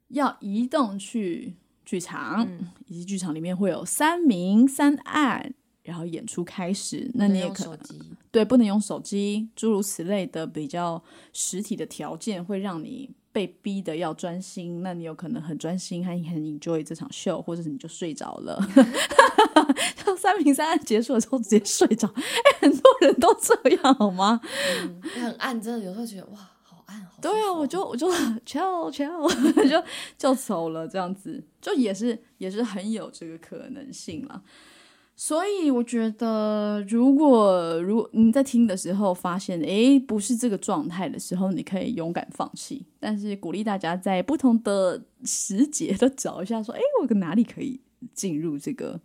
[0.08, 1.54] 要移动去。
[1.86, 2.50] 剧场，
[2.88, 5.54] 以及剧场里面会有三明三暗，
[5.84, 8.00] 然后演出开始，那你也可手机
[8.32, 18.60] 对不能用手机，诸如此类的比较实体的条件会让你被逼的要专心，那你有可能很专心，还很 enjoy 这场秀，或者是你就睡着了。
[20.06, 22.24] 就三零三暗结束的时候直接睡着，哎，
[22.62, 24.40] 很多人都这样好吗？
[25.16, 28.10] 很暗，真的有时候觉得哇，好暗，好对啊，我就我就
[28.46, 29.30] chill chill，
[29.70, 29.84] 就
[30.18, 34.42] 就走了，这样子就也是也是很有这个可能性了。
[35.16, 42.86] 所以我觉得，如果如你在听的时候发现，诶不是这个状态的时候，你可以勇敢放弃。
[43.00, 47.80] 但是鼓励大家在不同的时节都找一下，说，诶，我哪里可以
[48.14, 49.00] 进入这个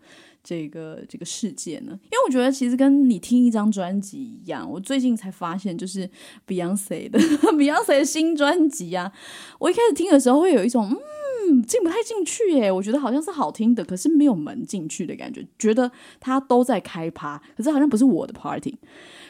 [0.48, 1.92] 这个这个世界呢？
[2.04, 6.08] 因为我觉得其实跟你听一张专辑一样，我最近才发现，就是
[6.46, 7.18] Beyonce 的
[7.52, 9.12] Beyonce 的新专辑啊，
[9.58, 18.74] 我一开始听的时候会有一种嗯进不太进去耶，我觉得好像是好听的，可是没有门进去的感觉，觉得它都在开趴，可是好像不是我的 party。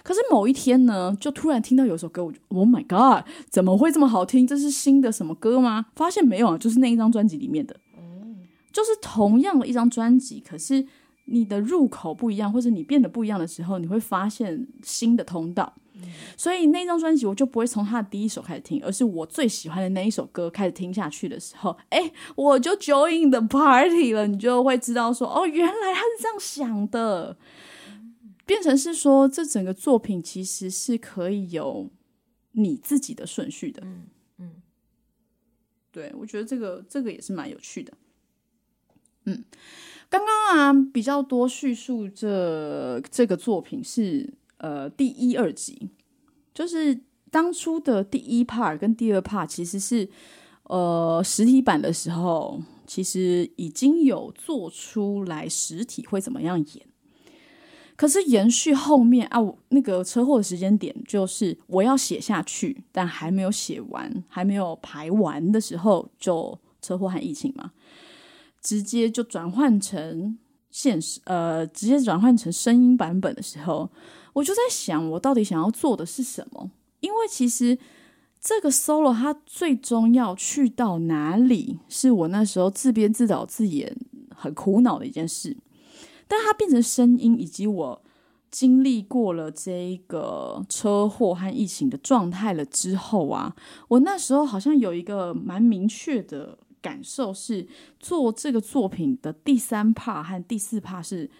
[0.05, 4.47] 可是某一天呢，就突然听到有首歌，我就 Oh my God，怎么会这么好听？
[4.47, 5.87] 这是新的什么歌吗？
[5.97, 7.75] 发现没有啊，就是那一张专辑里面的。
[8.71, 10.87] 就是同样的一张专辑，可是
[11.29, 15.75] 你的入口不一样，或者你变得不一样的时候，你会发现新的通道。
[16.37, 24.25] 所以那张专辑我就不会从他的第一首开始听，而是我最喜欢的那一首歌开始听下去的时候，哎，我就 join the party 了。
[24.29, 27.37] 你就会知道说，哦，原来他是这样想的，
[28.47, 31.91] 变成是说这整个作品其实是可以有
[32.53, 33.83] 你自己的顺序的。
[33.85, 34.07] 嗯
[34.39, 34.53] 嗯，
[35.91, 37.93] 对，我觉得这个这个也是蛮有趣的。
[39.25, 39.45] 嗯，
[40.11, 45.91] 刚刚啊比较多叙述这这个作品是呃第一二集，
[46.55, 46.99] 就是
[47.31, 50.09] 当初的第一 part 跟第二 part 其实是
[50.65, 56.87] 呃实体版的时候，其实已经有做出来实体会怎么样演。
[57.95, 59.41] 可是延续后面啊，
[59.71, 67.73] 那个车祸的时间点就是我要写下去，但还没有写完，还没有排完的时候，就车祸和疫情嘛，
[68.61, 70.39] 直接就转换成
[70.71, 73.91] 现实，呃，直接转换成声音版本的时候，
[74.33, 76.71] 我就在想，我到底想要做的是什么？
[77.01, 77.79] 因为其实
[78.41, 83.97] 这个 solo 它最终要去到哪里，是我那时候自编自导自演
[84.35, 85.57] 很苦恼的一件事。
[86.27, 88.03] 但它变成声音，以及我
[88.51, 93.57] 经历过了这个车祸和疫情的状态了之后啊，
[93.89, 97.67] 我那时候好像有一个蛮明确的感受，是
[98.01, 101.31] 做这个作品的第三 part 和第四 part 是，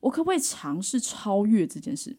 [0.00, 2.14] 我可不可以尝试超越这件事？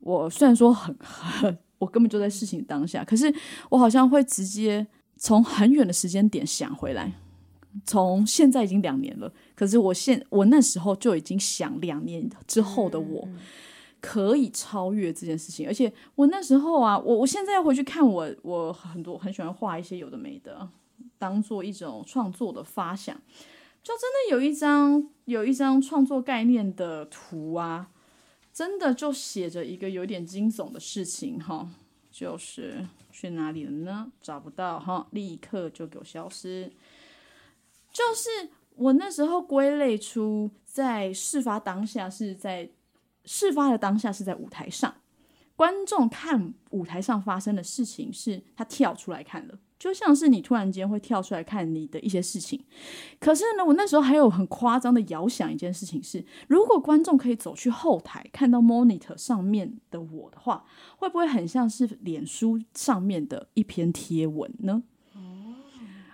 [0.00, 3.34] 我虽然说很很，我根本就在事情当下，可是
[3.70, 7.12] 我好像会直接从很远的时间点想回来。
[7.84, 13.28] 从现在已经两年了，可是我现我那时候就已经想两年之后的我
[14.00, 20.68] 可以超越这件事情，而且我那时候啊，我我现在要回去看我，我很多很喜欢画一些有的没的，
[21.18, 23.14] 当做一种创作的发想，
[23.82, 27.90] 就真的有一张有一张创作概念的图啊，
[28.52, 31.68] 真的就写着一个有点惊悚的事情哈，
[32.10, 34.12] 就是去哪里了呢？
[34.20, 36.72] 找不到哈，立刻就给我消失。
[37.90, 42.70] 就是我那时候归类出，在事发当下是在
[43.24, 44.94] 事发的当下是在舞台上，
[45.56, 52.62] 观众看舞台上发生的事情，是他跳出来看了，就像是你突然间会跳出来看你的一些事情。
[53.20, 60.64] 可是呢，我那时候还有很夸张的遥想一件事情是，如果观众可以走去后台看到 monitor 上面的我的话，
[60.96, 64.82] 会不会很像是脸书上面的一篇贴文呢？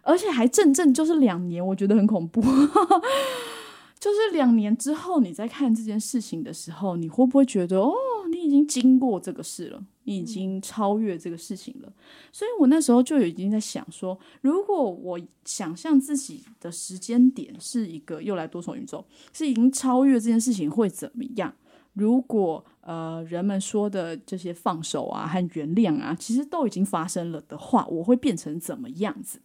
[0.06, 2.42] 而且还正正就是两年，我觉得很恐怖。
[3.98, 7.94] 就是两年之后，你在看这件事情的时候，你会不会觉得哦，
[8.30, 11.92] 你已经经过这个事了，你已经超越这个事情了？
[12.32, 21.54] 所以我那时候就已经在想说，如果我想象自己的时间点是一个又来多重宇宙，是已经超越这件事情，会怎么样？
[21.92, 29.40] 如果呃人们说的这些放手啊和原谅啊，其实都已经发生了的话，我会变成怎么样子？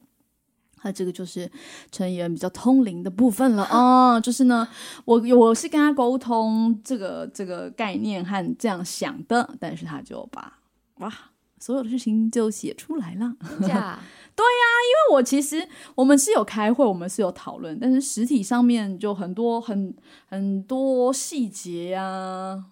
[0.83, 1.49] 那这个就是
[1.91, 4.67] 成员比较通灵的部分了哦， 就是呢，
[5.05, 10.59] 我我是跟他沟通这个这个概念和这样想的，但是他就把
[10.99, 11.13] 哇
[11.59, 13.35] 所有的事情就写出来了。
[13.67, 13.99] 假
[14.39, 19.93] 对呀、因为我其实我们是有开会，我们是有讨论，但是实体上面就很多很
[20.27, 22.63] 很多细节呀、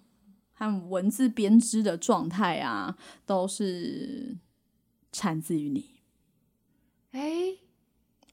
[0.54, 2.96] 和文字编织的状态啊，
[3.26, 4.38] 都是
[5.12, 5.86] 产自于你。
[7.12, 7.58] 哎，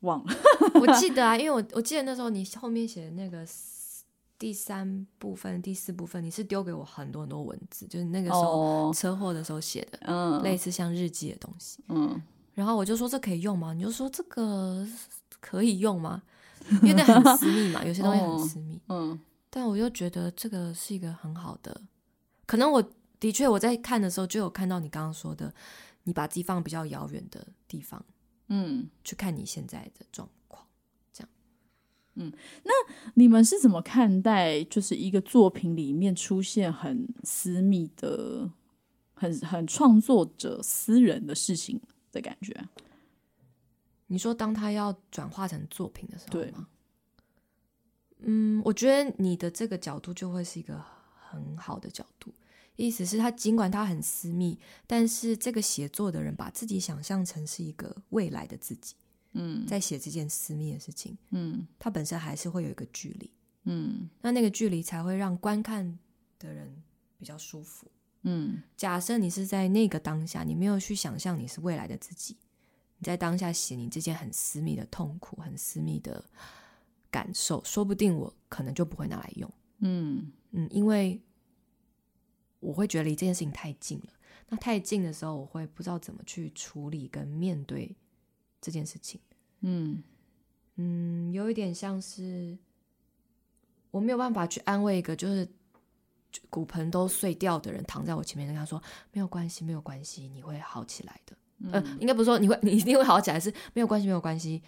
[0.04, 0.32] 忘了。
[0.80, 3.44] 我记得啊，因为我我记得那时候你后面写的那个
[4.38, 12.22] 第三部分、第四部分，你是丢给我很多很多文字，就是那个时候车祸的时候写的，嗯，类似像日记的东西，嗯。
[12.52, 13.72] 然后我就说这可以用吗？
[13.72, 14.86] 你就说这个
[15.40, 16.22] 可以用吗？
[16.70, 19.18] 因为那很私密嘛， 有些东西很私密，嗯。
[19.50, 21.80] 但我又觉得这个是一个很好的，
[22.46, 22.82] 可能我
[23.20, 25.54] 的确我在看的时候就有看到你刚刚说的，
[26.02, 28.04] 你把自己放比较遥远的地方，
[28.48, 30.66] 嗯，去看你现在的状况，
[31.12, 31.28] 这样，
[32.14, 32.32] 嗯，
[32.62, 32.72] 那
[33.14, 38.50] 你们是怎么看待就是一个作品里面出现很私密的、
[39.14, 41.80] 很很创作者私人的事情
[42.12, 42.68] 的感觉？
[44.08, 46.68] 你说当他要转化成作品的时候对吗？
[48.18, 50.82] 嗯，我觉得你的这个角度就会是一个
[51.30, 52.32] 很好的角度，
[52.76, 58.94] 意思是他尽管他很私密，但是这个写作的人把自己想象成是一个未来的自己，
[59.32, 63.30] 嗯，在写这件私密的事情，嗯，他本身还是会有一个距离，
[63.64, 65.98] 嗯，那那个距离才会让观看
[66.38, 66.74] 的人
[67.18, 67.86] 比较舒服，
[68.22, 72.36] 嗯，假设你是在那个当下，你没有去想象你是未来的自己，
[72.98, 76.24] 你在当下写你这件很私密的痛苦，很私密的。
[77.10, 79.48] 感受，说不定我可能就不会拿来用。
[79.78, 81.22] 嗯嗯，因为
[82.64, 84.06] 我会觉得离这件事情太近了。
[84.48, 87.96] 那太近的时候，我会不知道怎么去处理跟面对
[88.60, 89.20] 这件事情。
[89.60, 90.02] 嗯
[90.76, 92.58] 嗯，有一点像是
[93.90, 95.48] 我没有办法去安慰一个就是
[96.50, 101.36] 骨盆都碎掉的人躺在我前面，跟他说没有关系，没有关系，你会好起来的。
[101.58, 104.62] 嗯，应该不是说你会，你一定会好起来，是没有关系，没有关系，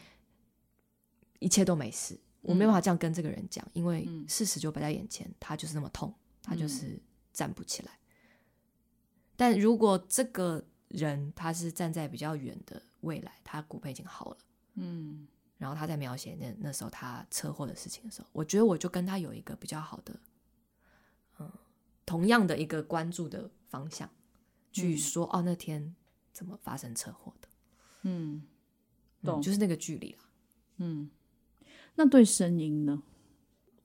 [1.40, 2.18] 一切都没事。
[2.42, 6.96] 我没办法这样跟这个人讲，因为事实就摆在眼前，他就是那么痛，他就是
[7.36, 7.98] 站不起来。
[9.36, 14.38] 但如果这个人他是站在比较远的未来，他骨盆已经好了，
[14.76, 15.28] 嗯，
[15.58, 20.18] 然后他在描写那那时候他车祸的事情的时候，我觉得我就跟他有一个比较好的，
[21.38, 21.52] 嗯，
[22.06, 24.08] 同样的一个关注的方向
[24.72, 25.94] 去说，哦，那天
[26.32, 27.48] 怎么发生车祸的？
[28.04, 28.42] 嗯，
[29.22, 30.18] 懂，就是那个距离了，
[30.78, 31.10] 嗯。
[31.98, 33.02] 那对声音呢？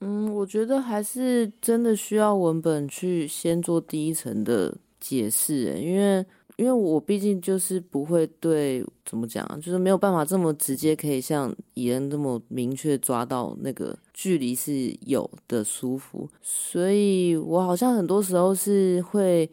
[0.03, 6.25] 嗯，我觉得还是真的需要文本去先做第一层的解释，因为
[6.55, 19.47] 因为我毕竟就是不会对怎么讲，就是没有办法这么直接可以像蚁人那么明确抓到那个距离是有的舒服，所以我好像很多时候是会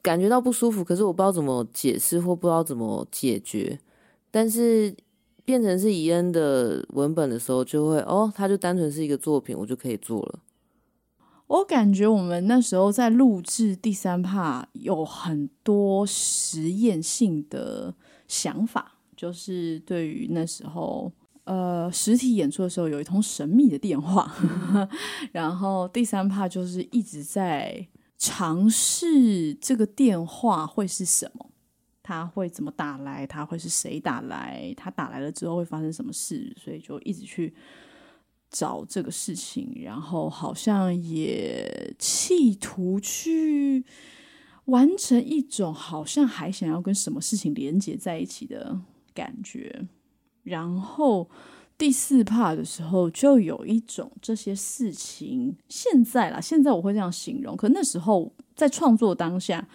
[0.00, 3.78] 感觉到不舒服，可是我不知道怎么解释或不知道怎么解决，
[4.30, 4.96] 但是。
[5.46, 10.40] 变成是伊恩的文本的时候，就会哦，他就单纯是一个作品，我就可以做了。
[11.46, 17.94] 我感觉我们那时候在录制第三 part 有很多实验性的
[18.26, 21.12] 想法，就是对于那时候
[21.44, 24.34] 呃实体演出的时候有一通神秘的电话，
[25.30, 27.86] 然后第三 part 就是一直在
[28.18, 31.50] 尝试这个电话会是什么。
[32.08, 33.26] 他会怎么打来？
[33.26, 34.72] 他会是谁打来？
[34.76, 36.54] 他打来了之后会发生什么事？
[36.56, 37.52] 所以就一直去
[38.48, 43.84] 找这个事情，然后好像也企图去
[44.66, 48.80] 完成一种好像还想要跟什么事情连接在一起的
[49.12, 49.88] 感觉。
[50.44, 51.28] 然后
[51.76, 59.66] 第四 part 的时候，就有一种这些事情现在啦，现在我会这样形容，可那时候在创作当下。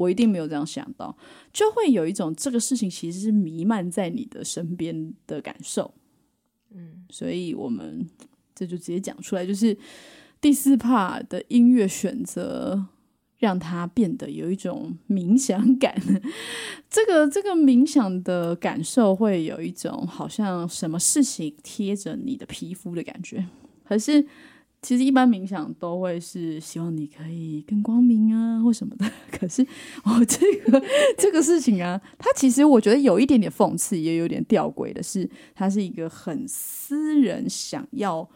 [0.00, 1.14] 我一定没有这样想到，
[1.52, 5.92] 就会有一种这个事情其实是弥漫在你的身边的感受，
[6.70, 8.08] 嗯，所以我们
[8.54, 9.76] 这就直接讲出来，就是
[10.40, 12.86] 第四 part 的音乐选择
[13.36, 15.94] 让它变得有一种冥想感，
[16.88, 23.46] 这个这个冥想的感受会有一种好像什么事情贴着你的皮肤的感觉，
[23.84, 24.26] 可是。
[24.82, 29.04] 其实一般冥想都会是希望你可以更光明啊，或什么的。
[29.30, 29.66] 可是
[30.04, 30.82] 我这个
[31.18, 38.26] 这个事情啊，它其实我觉得有一点点讽刺，也有点吊诡的是，它是一个很私人，想要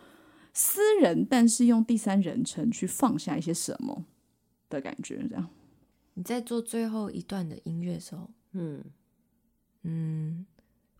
[0.52, 4.04] 私人，但是用第三人称去放下一些什么
[4.68, 5.26] 的感觉。
[5.26, 5.48] 这样，
[6.12, 8.84] 你在做最后一段的音乐的时候，嗯
[9.82, 10.44] 嗯，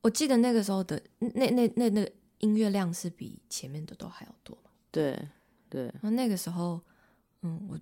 [0.01, 4.57] 我记得那个时候的那那那那个音乐量是比前面的都还要多。
[4.95, 5.29] 对
[5.69, 6.81] 对，那那个时候，
[7.43, 7.79] 嗯，我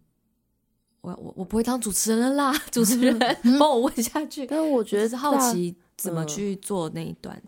[1.03, 3.19] 我我我不会当主持人了啦，主持人
[3.61, 4.47] 帮我问下去。
[4.49, 7.41] 但我觉得是好奇怎么去做那一段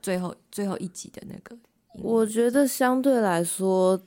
[0.00, 1.54] 最后最后一集的那个。
[2.02, 4.00] 我觉得相对来说，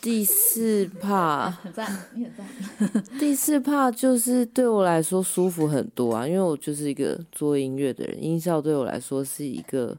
[0.00, 3.04] 第四 怕很赞，你很赞。
[3.18, 9.98] 第四怕就是对我来说舒服很多啊，因为我就是一个做音乐的人，音效对我来说是一个。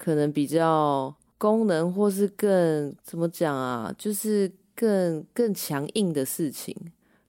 [0.00, 6.76] 可能比较功能或是更怎么讲啊，就是更更强硬的事情。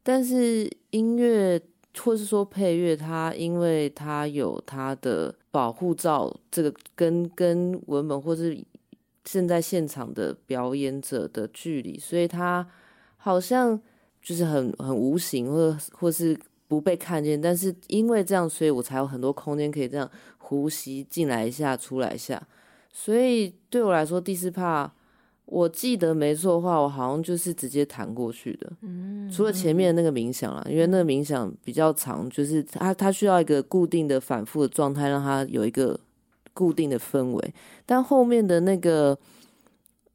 [0.04, 1.62] 但是音乐
[1.98, 8.58] 或是说配乐，它因为它有它的保护罩，这个跟跟文本或是
[9.26, 12.66] 现在现场的表演者的距离，所以它
[13.18, 13.80] 好像
[14.22, 16.38] 就是很很无形，或或是
[16.68, 17.40] 不被看见。
[17.40, 22.42] 但是因为这样，所以我才有很多空间可以这样呼吸进来一下，出来一下。
[22.92, 24.92] 所以对我来说，第四帕，
[25.46, 28.72] 我记得没错的话，我好像就是直接弹过去的。
[28.82, 36.00] 嗯，除了前面那个冥想啦，因为那个冥想比较长，就是它它需要一个固定的反复的状态，让它有一个
[36.54, 37.54] 固定的氛围。
[37.86, 39.18] 但后面的那个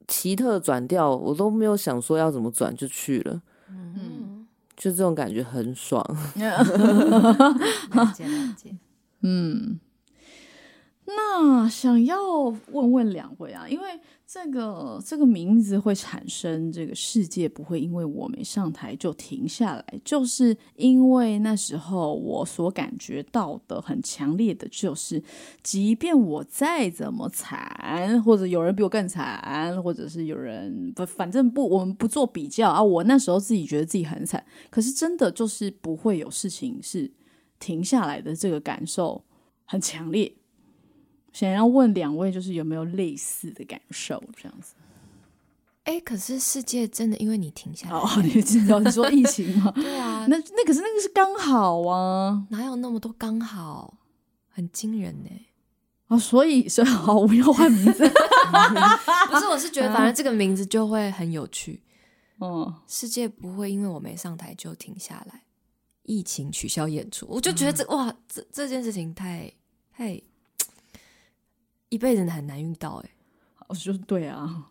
[0.06, 3.40] 奇特转调，我都没有想说要怎么转就去了。
[3.70, 4.46] 嗯，
[4.76, 6.04] 就这种感觉很爽。
[6.36, 8.76] 了解了解。
[9.22, 9.80] 嗯。
[11.06, 12.16] 那想要
[12.72, 13.86] 问问两位啊，因为
[14.26, 25.22] 这个这个名字会产生这个世界不会因为我没上台就停下来，就是因为那时候我所感觉到的很强烈的就是，
[25.62, 32.82] 即便我再怎么惨，或者有人比我更惨，或者是有人不，反正不，我们不做比较啊。
[32.82, 37.12] 我那时候自己觉得自己很惨，可是真的就是不会有事情是
[37.60, 39.22] 停下来的，这个感受
[39.66, 40.34] 很强烈。
[41.34, 44.22] 想要问两位，就是有没有类似的感受？
[44.40, 44.72] 这样子，
[45.82, 49.70] 哎，可是世界真的因为你停下来，哦，你知道你说疫情吗？
[49.76, 53.98] 对啊，那那可是那个是刚好啊，哪有那么多刚好？
[54.48, 55.30] 很惊人呢。
[56.06, 58.08] 啊，所以所以好，我要换名字。
[59.28, 61.82] 不是，我是觉得反正这个名字就会很有趣。
[62.40, 65.42] 嗯，世界不会因为我没上台就停下来，
[66.04, 69.52] 疫情取消演出，我就觉得这哇，这这件事情太
[69.92, 70.22] 太。
[71.88, 73.10] 一辈子很难遇到哎，
[73.68, 74.70] 我说对啊，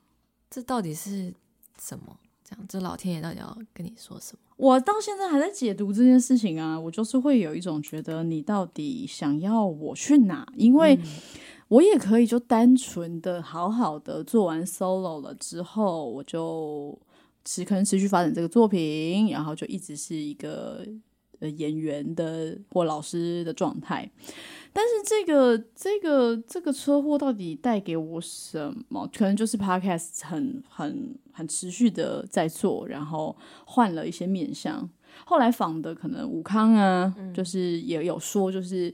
[0.50, 1.34] 这到底是
[1.80, 2.18] 什么？
[2.44, 4.40] 这样，这老天爷到底要跟你说什么？
[4.58, 10.46] 我到现在还在解读这件事情啊，我就是会有一种觉得你到底想要我去哪？
[10.56, 11.00] 因为
[11.70, 16.98] 我也可以就单纯的好好的做完 solo 了之后，我就
[17.46, 20.86] 持可能持续发展这个作品，然后就一直是一个
[21.40, 24.10] 呃演员的或老师的状态。
[24.76, 29.08] 但是这个这个这个车祸到底带给我什么？
[29.16, 34.90] 可能就是 podcast 很很很持续的在做，然后换了一些面相。
[35.26, 38.94] 后来访的可能武康啊，就是也有说，就是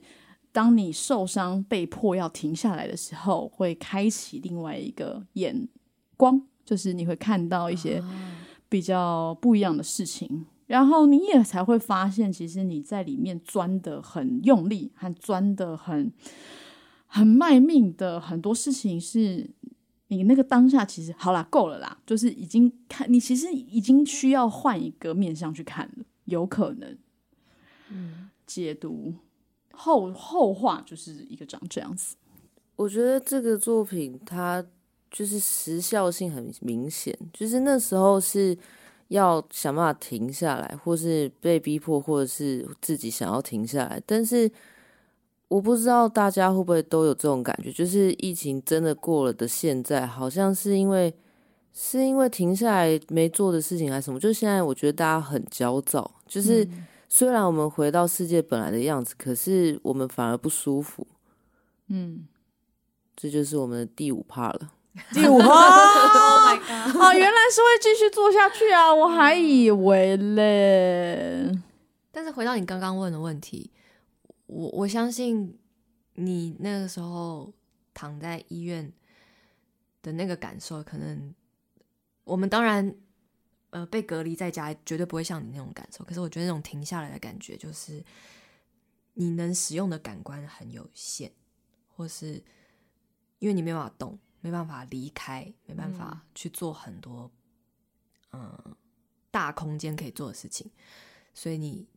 [0.51, 5.67] 当你受伤被迫要停下来的时候，会开启另外一个眼
[6.17, 8.03] 光，就是你会看到一些
[8.67, 10.45] 比较不一样的事情。
[10.69, 16.11] 然后你也才会发现，其实你在里面钻的很用力，和钻的很
[17.07, 19.49] 很卖命的很多事情，是
[20.09, 26.95] 你那个当下其实好啦，够了啦，就是已经看你其实已经需要换一个面向去看了，有可能，
[27.89, 29.15] 嗯，解读
[29.71, 32.15] 后后话就是一个长这样子。
[32.75, 34.63] 我觉得这个作品它
[35.09, 38.55] 就是时效性很明显，就是那时候是。
[39.09, 44.01] 要想办法停下来，或是被逼迫，或者是自己想要停下来。
[44.05, 44.49] 但是
[45.47, 51.13] 我不知道大家会不会都有这种感觉，就是疫情真的过了的现在，好像是因为
[51.73, 54.19] 是因为停下来没做的事情还是什么？
[54.19, 56.67] 就现在我觉得大家很焦躁，就是
[57.07, 61.07] 虽然我们回到世界本来的样子，可是我们反而不舒服。
[61.87, 62.27] 嗯，
[63.15, 64.73] 这就是我们的第五怕了。
[65.13, 66.53] 第五话啊，
[67.13, 68.93] 原来是会继续做下去啊！
[68.93, 71.51] 我还以为嘞。
[72.11, 73.71] 但是回到你刚刚问的问题，
[74.47, 75.57] 我我相信
[76.15, 77.53] 你那个时候
[77.93, 78.91] 躺在医院
[80.01, 81.33] 的那个感受，可能
[82.23, 82.93] 我们当然
[83.69, 86.03] 呃被隔离在家，绝对不会像你那种感受。
[86.03, 88.03] 可是我觉得那种停下来的感觉，就是
[89.13, 91.31] 你能使用的感官很有限，
[91.95, 92.43] 或是
[93.37, 94.17] 因为你没办法动。
[94.41, 97.31] 没办法离开，没办法去做很多
[98.31, 98.75] 嗯
[99.31, 100.71] 大空间可以做的事情，
[101.33, 101.87] 所以你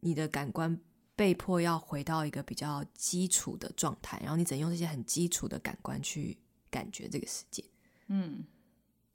[0.00, 0.78] 你的感官
[1.14, 6.38] 被迫要回到一个比较基础的状态，然后你只能用这些很基础的感官去
[6.70, 7.64] 感觉这个世界。
[8.08, 8.44] 嗯。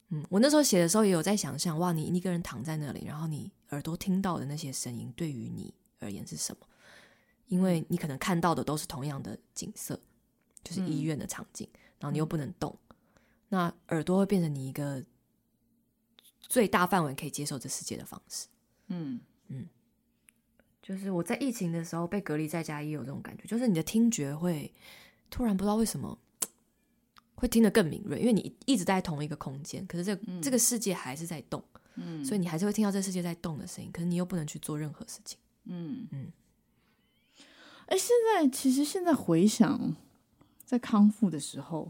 [0.09, 6.65] 嗯，我那时候写的时候也有在想象，哇，你一个人躺在那里，然后你耳朵听到的那些声音，对于你而言是什么？
[7.47, 9.99] 因为你可能看到的都是同样的景色，
[10.67, 11.67] 就是医院的场景。
[11.99, 12.77] 然后你又不能动，
[13.49, 15.03] 那耳朵会变成你一个
[16.41, 18.47] 最大范围可以接受这世界的方式。
[18.87, 19.19] 嗯。
[19.47, 19.65] 嗯，
[20.81, 24.73] 就是我在疫情的时候被隔离在家也有这种感觉，就是你的听觉会
[25.29, 26.19] 突然不知道为什么
[27.35, 31.63] 会听得更敏锐，因为你一直在同一个空间，可是这这个世界还是在动，
[31.95, 36.07] 嗯，所以你还是会听到这世界在动的声音，可是你又不能去做任何事情，嗯。
[36.11, 36.31] 嗯。
[37.85, 39.95] 哎，现在其实现在回想，
[40.67, 41.89] 在康复的时候，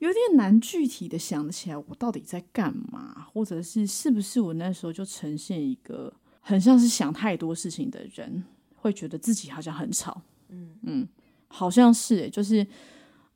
[0.00, 8.42] 有点难具体的想起来我到底在干嘛，或者是是不是我那时候就呈现一个很像是想太多事情的人，
[8.74, 11.08] 会觉得自己好像很吵，嗯嗯，
[11.46, 12.66] 好像是，就是。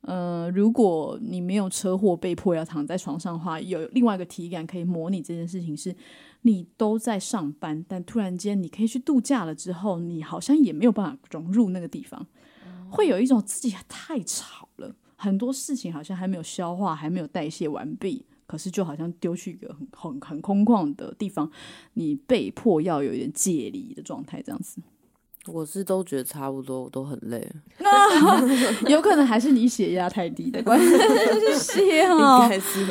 [0.01, 5.93] 呃，如果你没有车祸被迫要躺在床上的话，有另外一个体感可以模拟这件事情，是
[6.43, 12.25] 你都在上班，但突然间你可以去度假了之后，你好像也没有办法融入那个地方，
[12.89, 21.49] 会有一种自己太吵了，很多事情好像还没有消化，还没有代谢完毕，可是就好像丢去一个很很很空旷的地方，
[21.93, 24.81] 你被迫要有一点解离的状态，这样子。
[25.47, 27.49] 我 是都觉得差不多，我都很累。
[27.79, 30.77] 那有可能还是你血压太低的关
[31.57, 32.17] 系，应
[32.49, 32.85] 该是。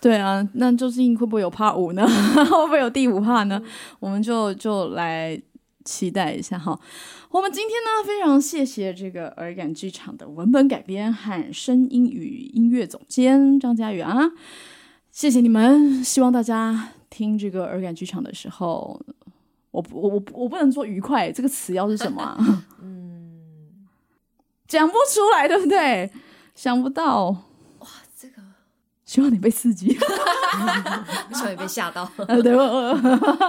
[0.00, 2.06] 对啊，那究竟会不会有怕五呢？
[2.06, 3.60] 会不会有第五怕呢？
[3.98, 5.36] 我们就就来
[5.84, 6.78] 期待一下哈。
[7.30, 14.32] 我们今天呢，非常谢谢这个耳感剧场的文本改编和声音与音乐总监张佳宇啊，
[15.10, 16.02] 谢谢你们。
[16.04, 19.00] 希望大家听这个耳感剧场的时候。
[19.70, 22.64] 我我我我不能说愉快这个词要是什么？
[22.80, 23.86] 嗯，
[24.66, 26.10] 讲不出来，对不对？
[26.54, 27.26] 想不到，
[27.80, 28.42] 哇，这个
[29.04, 29.90] 希望你被刺激，
[31.34, 32.10] 希望你被吓到，
[32.42, 32.56] 对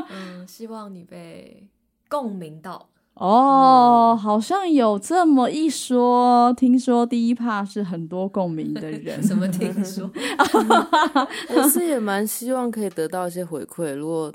[0.10, 1.66] 嗯，希望你被
[2.10, 2.90] 共鸣到。
[3.14, 6.54] 哦，好像有这么一说。
[6.54, 10.10] 听说第一趴是很多共鸣的人， 什么听说？
[11.56, 14.34] 我是也蛮希望可以得到一些回馈，如果。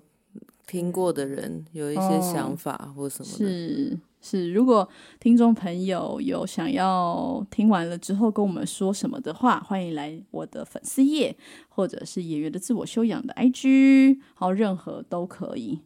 [0.67, 4.51] 听过的人有一些想法或什么的，是是。
[4.51, 4.89] 如果
[5.21, 11.37] 听众朋友有想要听完了之后跟我们说什么的话，欢迎来我的粉丝页，
[11.69, 15.81] 或者是演员的自我修养的 IG，好，任何都可以。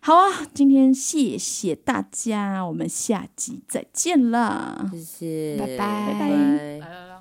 [0.00, 4.88] 好啊，今天谢谢大家，我们下集再见啦！
[4.92, 6.28] 谢谢，拜拜，拜拜。
[6.28, 7.18] 来来来。